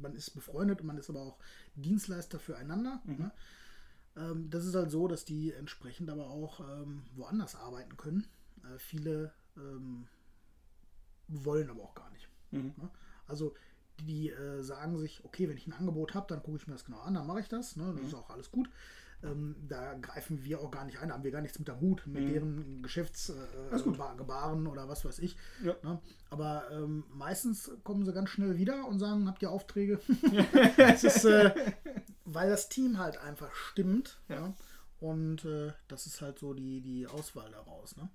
man 0.00 0.14
ist 0.14 0.30
befreundet 0.30 0.80
und 0.80 0.86
man 0.86 0.98
ist 0.98 1.10
aber 1.10 1.20
auch 1.20 1.38
Dienstleister 1.74 2.38
füreinander. 2.38 3.00
Mhm. 3.04 3.16
Ne? 3.16 3.32
Ähm, 4.16 4.50
das 4.50 4.64
ist 4.64 4.76
halt 4.76 4.90
so, 4.92 5.08
dass 5.08 5.24
die 5.24 5.52
entsprechend 5.52 6.08
aber 6.08 6.30
auch 6.30 6.60
ähm, 6.60 7.02
woanders 7.16 7.56
arbeiten 7.56 7.96
können. 7.96 8.26
Äh, 8.64 8.78
viele 8.78 9.32
ähm, 9.56 10.06
wollen 11.26 11.70
aber 11.70 11.82
auch 11.82 11.94
gar 11.94 12.10
nicht. 12.10 12.28
Mhm. 12.52 12.74
Ne? 12.76 12.90
Also 13.26 13.54
die 14.06 14.30
äh, 14.30 14.62
sagen 14.62 14.98
sich, 14.98 15.24
okay, 15.24 15.48
wenn 15.48 15.56
ich 15.56 15.66
ein 15.66 15.72
Angebot 15.72 16.14
habe, 16.14 16.26
dann 16.28 16.42
gucke 16.42 16.56
ich 16.58 16.66
mir 16.66 16.74
das 16.74 16.84
genau 16.84 17.00
an, 17.00 17.14
dann 17.14 17.26
mache 17.26 17.40
ich 17.40 17.48
das. 17.48 17.76
Ne? 17.76 17.92
Das 17.96 18.06
ist 18.06 18.14
auch 18.14 18.30
alles 18.30 18.50
gut. 18.50 18.68
Ähm, 19.22 19.54
da 19.68 19.94
greifen 19.94 20.44
wir 20.44 20.60
auch 20.60 20.70
gar 20.70 20.86
nicht 20.86 20.98
ein, 20.98 21.08
da 21.08 21.14
haben 21.14 21.24
wir 21.24 21.30
gar 21.30 21.42
nichts 21.42 21.58
mit 21.58 21.68
am 21.68 21.78
Hut, 21.80 22.06
mit 22.06 22.22
Mhm. 22.24 22.32
deren 22.32 22.82
Geschäftsgebaren 22.82 24.66
äh, 24.66 24.68
oder 24.68 24.88
was 24.88 25.04
weiß 25.04 25.18
ich. 25.18 25.36
Ja. 25.62 25.74
Ne? 25.82 26.00
Aber 26.30 26.64
ähm, 26.72 27.04
meistens 27.12 27.70
kommen 27.84 28.04
sie 28.06 28.12
ganz 28.14 28.30
schnell 28.30 28.56
wieder 28.56 28.86
und 28.86 28.98
sagen, 28.98 29.26
habt 29.28 29.42
ihr 29.42 29.50
Aufträge? 29.50 30.00
das 30.76 31.04
ist, 31.04 31.24
äh, 31.26 31.52
weil 32.24 32.48
das 32.48 32.68
Team 32.70 32.98
halt 32.98 33.18
einfach 33.18 33.54
stimmt. 33.54 34.18
Ja. 34.28 34.36
Ja. 34.36 34.54
Und 35.00 35.44
äh, 35.44 35.72
das 35.88 36.06
ist 36.06 36.20
halt 36.20 36.38
so 36.38 36.52
die, 36.54 36.80
die 36.80 37.06
Auswahl 37.06 37.50
daraus. 37.50 37.96
Ne? 37.96 38.08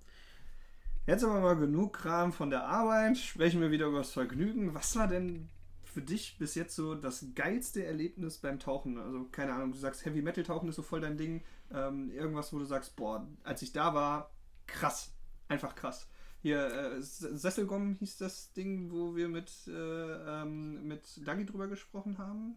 Jetzt 1.06 1.22
aber 1.24 1.40
mal 1.40 1.56
genug 1.56 1.92
Kram 1.94 2.32
von 2.32 2.50
der 2.50 2.64
Arbeit. 2.64 3.16
Sprechen 3.18 3.60
wir 3.60 3.70
wieder 3.70 3.86
über 3.86 3.98
das 3.98 4.10
Vergnügen. 4.12 4.74
Was 4.74 4.96
war 4.96 5.06
denn 5.08 5.48
für 5.96 6.02
dich 6.02 6.36
bis 6.36 6.54
jetzt 6.54 6.76
so 6.76 6.94
das 6.94 7.24
geilste 7.34 7.82
Erlebnis 7.82 8.36
beim 8.36 8.58
Tauchen? 8.58 8.98
Also, 8.98 9.24
keine 9.32 9.54
Ahnung, 9.54 9.72
du 9.72 9.78
sagst 9.78 10.04
Heavy 10.04 10.20
Metal 10.20 10.44
Tauchen 10.44 10.68
ist 10.68 10.76
so 10.76 10.82
voll 10.82 11.00
dein 11.00 11.16
Ding. 11.16 11.42
Ähm, 11.70 12.10
irgendwas, 12.10 12.52
wo 12.52 12.58
du 12.58 12.66
sagst, 12.66 12.96
boah, 12.96 13.26
als 13.44 13.62
ich 13.62 13.72
da 13.72 13.94
war, 13.94 14.30
krass. 14.66 15.14
Einfach 15.48 15.74
krass. 15.74 16.06
Hier, 16.42 16.66
äh, 16.66 17.00
Sesselgom 17.00 17.94
hieß 17.94 18.18
das 18.18 18.52
Ding, 18.52 18.90
wo 18.90 19.16
wir 19.16 19.30
mit, 19.30 19.50
äh, 19.68 20.42
ähm, 20.42 20.86
mit 20.86 21.26
Dagi 21.26 21.46
drüber 21.46 21.66
gesprochen 21.66 22.18
haben. 22.18 22.56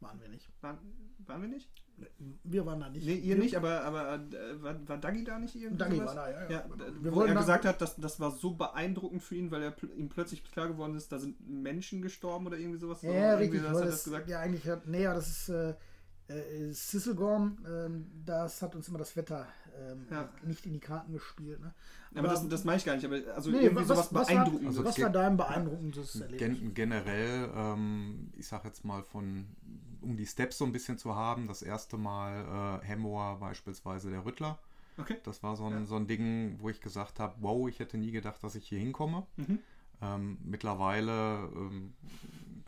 Waren 0.00 0.18
wir 0.22 0.30
nicht. 0.30 0.48
Waren, 0.62 0.78
waren 1.18 1.42
wir 1.42 1.50
nicht? 1.50 1.68
Wir 2.44 2.66
waren 2.66 2.80
da 2.80 2.88
nicht. 2.88 3.06
Nee, 3.06 3.14
ihr 3.14 3.36
wir, 3.36 3.42
nicht, 3.42 3.56
aber, 3.56 3.82
aber 3.84 4.14
äh, 4.14 4.62
war, 4.62 4.88
war 4.88 4.98
Dagi 4.98 5.24
da 5.24 5.38
nicht 5.38 5.54
irgendwie? 5.54 5.78
Dagi 5.78 5.98
war 5.98 6.14
da, 6.14 6.30
ja. 6.30 6.42
ja. 6.42 6.50
Ja, 6.50 6.64
wir 7.00 7.12
wo 7.12 7.16
wollen 7.16 7.30
er 7.30 7.36
gesagt 7.36 7.64
hat, 7.64 7.80
dass 7.80 7.96
das 7.96 8.18
war 8.20 8.30
so 8.30 8.54
beeindruckend 8.54 9.22
für 9.22 9.34
ihn, 9.36 9.50
weil 9.50 9.62
er 9.62 9.70
pl 9.70 9.90
ihm 9.96 10.08
plötzlich 10.08 10.42
klar 10.44 10.68
geworden 10.68 10.94
ist, 10.96 11.12
da 11.12 11.18
sind 11.18 11.36
Menschen 11.48 12.02
gestorben 12.02 12.46
oder 12.46 12.58
irgendwie 12.58 12.78
sowas. 12.78 13.02
Ja, 13.02 13.12
ja 13.12 13.32
irgendwie 13.40 13.58
richtig. 13.58 13.72
das, 13.72 13.80
das 13.90 14.04
gesagt. 14.04 14.28
Ja, 14.28 14.40
eigentlich 14.40 14.66
hat, 14.66 14.86
nee, 14.86 15.06
aber 15.06 15.16
das 15.16 15.28
ist 15.28 15.48
äh, 15.50 15.74
äh, 16.28 16.72
Sisselgorm, 16.72 17.58
ähm, 17.68 18.06
das 18.24 18.62
hat 18.62 18.74
uns 18.76 18.88
immer 18.88 18.98
das 18.98 19.16
Wetter 19.16 19.46
ähm, 19.78 20.06
Ja. 20.10 20.28
nicht 20.44 20.64
in 20.66 20.72
die 20.72 20.80
Karten 20.80 21.12
gespielt. 21.12 21.60
Ne? 21.60 21.74
aber 22.14 22.28
das, 22.28 22.48
das 22.48 22.64
meine 22.64 22.78
ich 22.78 22.84
gar 22.84 22.94
nicht, 22.96 23.04
aber 23.04 23.18
also 23.34 23.50
nee, 23.50 23.58
irgendwie 23.58 23.88
was, 23.88 23.88
sowas 23.88 24.14
was, 24.14 24.26
beeindruckendes. 24.28 24.66
Also 24.68 24.80
war, 24.80 24.88
was 24.88 24.94
ge- 24.96 25.04
war 25.04 25.12
dein 25.12 25.36
beeindruckendes 25.36 26.20
Erlebnis? 26.20 26.58
Gen 26.58 26.74
generell, 26.74 27.48
ähm, 27.54 28.32
ich 28.36 28.46
sag 28.48 28.64
jetzt 28.64 28.84
mal 28.84 29.02
von, 29.02 29.46
um 30.02 30.16
die 30.16 30.26
Steps 30.26 30.58
so 30.58 30.64
ein 30.64 30.72
bisschen 30.72 30.98
zu 30.98 31.14
haben, 31.14 31.46
das 31.48 31.62
erste 31.62 31.96
Mal 31.98 32.80
äh, 32.82 32.86
Hemmoor 32.86 33.38
beispielsweise 33.38 34.10
der 34.10 34.24
Rüttler. 34.24 34.58
okay. 34.98 35.16
Das 35.24 35.42
war 35.42 35.56
so 35.56 35.66
ein, 35.66 35.72
Ja. 35.80 35.84
so 35.86 35.96
ein 35.96 36.06
Ding, 36.06 36.56
wo 36.60 36.68
ich 36.68 36.80
gesagt 36.80 37.20
habe, 37.20 37.34
wow, 37.40 37.68
ich 37.68 37.78
hätte 37.78 37.98
nie 37.98 38.10
gedacht, 38.10 38.42
dass 38.42 38.54
ich 38.54 38.66
hier 38.68 38.78
hinkomme. 38.78 39.26
Mhm. 39.36 39.58
Ähm, 40.02 40.38
mittlerweile 40.44 41.48
ähm, 41.54 41.92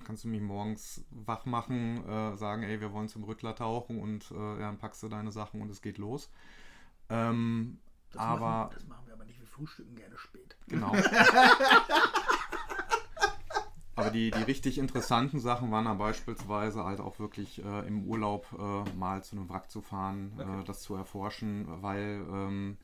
kannst 0.05 0.25
du 0.25 0.29
mich 0.29 0.43
morgens 0.43 1.03
wach 1.11 1.47
machen, 1.47 2.05
äh, 2.07 2.37
sagen, 2.37 2.63
ey, 2.63 2.81
wir 2.81 2.93
wollen 2.93 3.09
zum 3.09 3.25
Rüttler 3.25 3.55
tauchen 3.55 4.01
und 4.01 4.31
äh, 4.33 4.59
dann 4.59 4.77
packst 4.79 5.03
du 5.03 5.09
deine 5.09 5.33
Sachen 5.33 5.63
und 5.63 5.71
es 5.71 5.81
geht 5.81 5.97
los. 5.99 6.29
Ähm, 7.09 7.79
Das 8.13 8.21
aber 8.21 8.41
machen, 8.41 8.71
das 8.75 8.87
machen 8.87 9.07
wir 9.07 9.15
aber 9.15 9.25
nicht. 9.25 9.41
Wir 9.41 9.47
frühstücken 9.47 9.97
gerne 9.97 10.19
spät. 10.19 10.57
Genau. 10.69 10.93
Aber 14.03 14.11
die, 14.11 14.31
die 14.31 14.43
richtig 14.43 14.79
interessanten 14.79 15.39
Sachen 15.41 15.71
waren 15.71 15.85
dann 15.85 15.99
beispielsweise 15.99 16.85
halt 16.85 17.01
auch 17.01 17.19
wirklich 17.19 17.65
äh, 17.65 17.87
im 17.87 18.05
Urlaub 18.05 18.47
äh, 18.59 18.97
mal 18.97 19.23
zu 19.23 19.37
einem 19.37 19.49
Wrack 19.49 19.71
zu 19.71 19.81
fahren, 19.81 20.33
Okay. 20.39 20.61
äh, 20.61 20.65
das 20.65 20.83
zu 20.83 20.95
erforschen, 20.95 21.67
weil 21.83 22.25
ähm, 22.31 22.77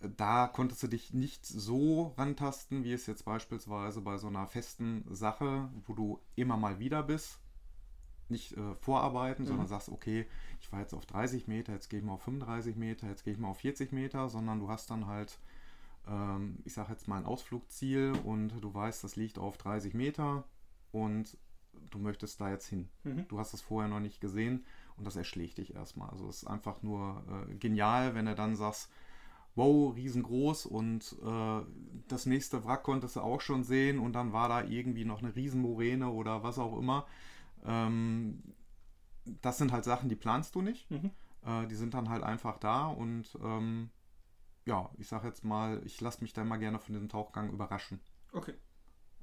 da 0.00 0.46
konntest 0.46 0.82
du 0.82 0.88
dich 0.88 1.12
nicht 1.12 1.44
so 1.46 2.14
rantasten, 2.16 2.84
wie 2.84 2.92
es 2.92 3.06
jetzt 3.06 3.24
beispielsweise 3.24 4.00
bei 4.00 4.16
so 4.16 4.28
einer 4.28 4.46
festen 4.46 5.04
Sache, 5.10 5.68
wo 5.86 5.92
du 5.94 6.20
immer 6.36 6.56
mal 6.56 6.78
wieder 6.78 7.02
bist, 7.02 7.38
nicht 8.28 8.56
äh, 8.56 8.74
vorarbeiten, 8.76 9.44
sondern 9.46 9.66
sagst, 9.66 9.88
okay, 9.88 10.26
ich 10.60 10.72
war 10.72 10.80
jetzt 10.80 10.94
auf 10.94 11.04
30 11.06 11.48
Meter, 11.48 11.72
jetzt 11.72 11.88
gehe 11.90 11.98
ich 11.98 12.04
mal 12.04 12.14
auf 12.14 12.22
35 12.22 12.76
Meter, 12.76 13.08
jetzt 13.08 13.24
gehe 13.24 13.32
ich 13.34 13.38
mal 13.38 13.48
auf 13.48 13.58
40 13.58 13.92
Meter, 13.92 14.28
sondern 14.28 14.60
du 14.60 14.68
hast 14.68 14.90
dann 14.90 15.06
halt 15.06 15.38
ich 16.64 16.74
sage 16.74 16.90
jetzt 16.90 17.06
mal 17.06 17.18
ein 17.18 17.26
Ausflugsziel 17.26 18.14
und 18.24 18.48
du 18.60 18.74
weißt, 18.74 19.04
das 19.04 19.14
liegt 19.14 19.38
auf 19.38 19.58
30 19.58 19.94
Meter 19.94 20.44
und 20.90 21.36
du 21.90 21.98
möchtest 21.98 22.40
da 22.40 22.50
jetzt 22.50 22.66
hin. 22.66 22.88
Mhm. 23.04 23.26
Du 23.28 23.38
hast 23.38 23.54
es 23.54 23.60
vorher 23.60 23.88
noch 23.88 24.00
nicht 24.00 24.20
gesehen 24.20 24.64
und 24.96 25.06
das 25.06 25.16
erschlägt 25.16 25.58
dich 25.58 25.74
erstmal. 25.74 26.10
Also 26.10 26.28
es 26.28 26.42
ist 26.42 26.48
einfach 26.48 26.82
nur 26.82 27.22
äh, 27.48 27.54
genial, 27.54 28.14
wenn 28.14 28.26
du 28.26 28.34
dann 28.34 28.56
sagst, 28.56 28.90
wow, 29.54 29.94
riesengroß 29.94 30.66
und 30.66 31.16
äh, 31.24 31.60
das 32.08 32.26
nächste 32.26 32.64
Wrack 32.64 32.82
konntest 32.82 33.16
du 33.16 33.20
auch 33.20 33.40
schon 33.40 33.64
sehen 33.64 33.98
und 33.98 34.12
dann 34.12 34.32
war 34.32 34.48
da 34.48 34.64
irgendwie 34.64 35.04
noch 35.04 35.22
eine 35.22 35.34
Riesenmoräne 35.34 36.08
oder 36.08 36.42
was 36.42 36.58
auch 36.58 36.78
immer. 36.78 37.06
Ähm, 37.64 38.42
das 39.42 39.58
sind 39.58 39.72
halt 39.72 39.84
Sachen, 39.84 40.08
die 40.08 40.16
planst 40.16 40.54
du 40.54 40.62
nicht. 40.62 40.90
Mhm. 40.90 41.10
Äh, 41.44 41.66
die 41.66 41.74
sind 41.74 41.94
dann 41.94 42.08
halt 42.08 42.22
einfach 42.22 42.58
da 42.58 42.86
und 42.86 43.38
ähm, 43.42 43.90
ja, 44.70 44.88
ich 44.98 45.08
sag 45.08 45.24
jetzt 45.24 45.44
mal, 45.44 45.82
ich 45.84 46.00
lasse 46.00 46.22
mich 46.22 46.32
da 46.32 46.42
immer 46.42 46.56
gerne 46.56 46.78
von 46.78 46.94
diesem 46.94 47.08
Tauchgang 47.08 47.50
überraschen. 47.50 48.00
Okay. 48.32 48.54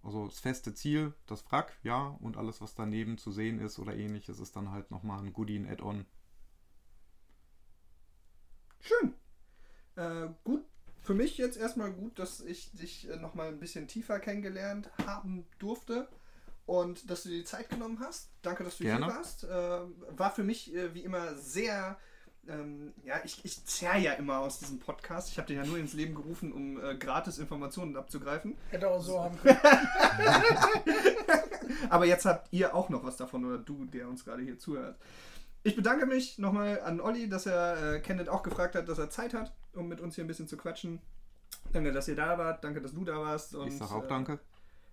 Also 0.03 0.25
das 0.25 0.39
feste 0.39 0.73
Ziel, 0.73 1.13
das 1.25 1.49
Wrack, 1.49 1.77
ja, 1.83 2.17
und 2.19 2.35
alles, 2.35 2.59
was 2.59 2.75
daneben 2.75 3.17
zu 3.17 3.31
sehen 3.31 3.59
ist 3.59 3.79
oder 3.79 3.95
ähnliches, 3.95 4.39
ist 4.39 4.57
dann 4.57 4.71
halt 4.71 4.91
nochmal 4.91 5.23
ein 5.23 5.31
Goodie, 5.31 5.57
ein 5.57 5.69
Add-on. 5.69 6.05
Schön. 8.81 9.13
Äh, 9.95 10.27
gut. 10.43 10.65
Für 11.01 11.13
mich 11.13 11.37
jetzt 11.37 11.55
erstmal 11.55 11.93
gut, 11.93 12.19
dass 12.19 12.41
ich 12.41 12.73
dich 12.73 13.09
äh, 13.09 13.15
nochmal 13.15 13.47
ein 13.47 13.59
bisschen 13.59 13.87
tiefer 13.87 14.19
kennengelernt 14.19 14.91
haben 15.05 15.45
durfte 15.59 16.09
und 16.65 17.09
dass 17.09 17.23
du 17.23 17.29
dir 17.29 17.37
die 17.37 17.45
Zeit 17.45 17.69
genommen 17.69 18.01
hast. 18.01 18.31
Danke, 18.41 18.65
dass 18.65 18.77
du 18.79 18.83
Gerne. 18.83 19.05
hier 19.05 19.15
warst. 19.15 19.45
Äh, 19.45 19.47
war 20.17 20.31
für 20.31 20.43
mich 20.43 20.75
äh, 20.75 20.93
wie 20.93 21.05
immer 21.05 21.35
sehr. 21.35 21.97
Ähm, 22.49 22.93
ja, 23.03 23.15
ich, 23.23 23.43
ich 23.43 23.65
zerr 23.65 23.97
ja 23.97 24.13
immer 24.13 24.39
aus 24.39 24.59
diesem 24.59 24.79
Podcast. 24.79 25.29
Ich 25.29 25.37
habe 25.37 25.47
den 25.47 25.57
ja 25.57 25.65
nur 25.65 25.77
ins 25.77 25.93
Leben 25.93 26.15
gerufen, 26.15 26.51
um 26.51 26.83
äh, 26.83 26.95
gratis 26.95 27.39
Informationen 27.39 27.95
abzugreifen. 27.95 28.57
Hätte 28.69 28.89
auch 28.89 29.01
so 29.01 29.21
haben 29.21 29.37
können. 29.39 29.59
Aber 31.89 32.05
jetzt 32.05 32.25
habt 32.25 32.47
ihr 32.51 32.73
auch 32.73 32.89
noch 32.89 33.03
was 33.03 33.17
davon 33.17 33.45
oder 33.45 33.57
du, 33.57 33.85
der 33.85 34.07
uns 34.07 34.23
gerade 34.23 34.43
hier 34.43 34.57
zuhört. 34.57 34.97
Ich 35.63 35.75
bedanke 35.75 36.05
mich 36.05 36.37
nochmal 36.37 36.81
an 36.81 37.01
Olli, 37.01 37.27
dass 37.27 37.45
er 37.45 37.95
äh, 37.95 37.99
Kenneth 37.99 38.29
auch 38.29 38.43
gefragt 38.43 38.75
hat, 38.75 38.87
dass 38.87 38.99
er 38.99 39.09
Zeit 39.09 39.33
hat, 39.33 39.51
um 39.73 39.87
mit 39.87 39.99
uns 39.99 40.15
hier 40.15 40.23
ein 40.23 40.27
bisschen 40.27 40.47
zu 40.47 40.55
quatschen. 40.55 41.01
Danke, 41.73 41.91
dass 41.91 42.07
ihr 42.07 42.15
da 42.15 42.37
wart. 42.37 42.63
Danke, 42.63 42.81
dass 42.81 42.93
du 42.93 43.03
da 43.03 43.19
warst. 43.19 43.55
Und, 43.55 43.67
ich 43.67 43.77
sag 43.77 43.91
auch 43.91 44.05
äh, 44.05 44.07
danke. 44.07 44.39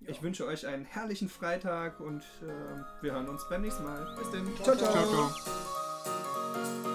Ich 0.06 0.22
wünsche 0.22 0.46
euch 0.46 0.66
einen 0.66 0.84
herrlichen 0.84 1.28
Freitag 1.28 2.00
und 2.00 2.22
äh, 2.42 3.02
wir 3.02 3.12
hören 3.12 3.28
uns 3.28 3.48
beim 3.48 3.62
nächsten 3.62 3.84
Mal. 3.84 4.14
Bis 4.18 4.30
dann. 4.30 4.46
Ciao, 4.62 4.76
ciao. 4.76 4.92
Ciao, 4.92 5.32
ciao. 5.32 6.93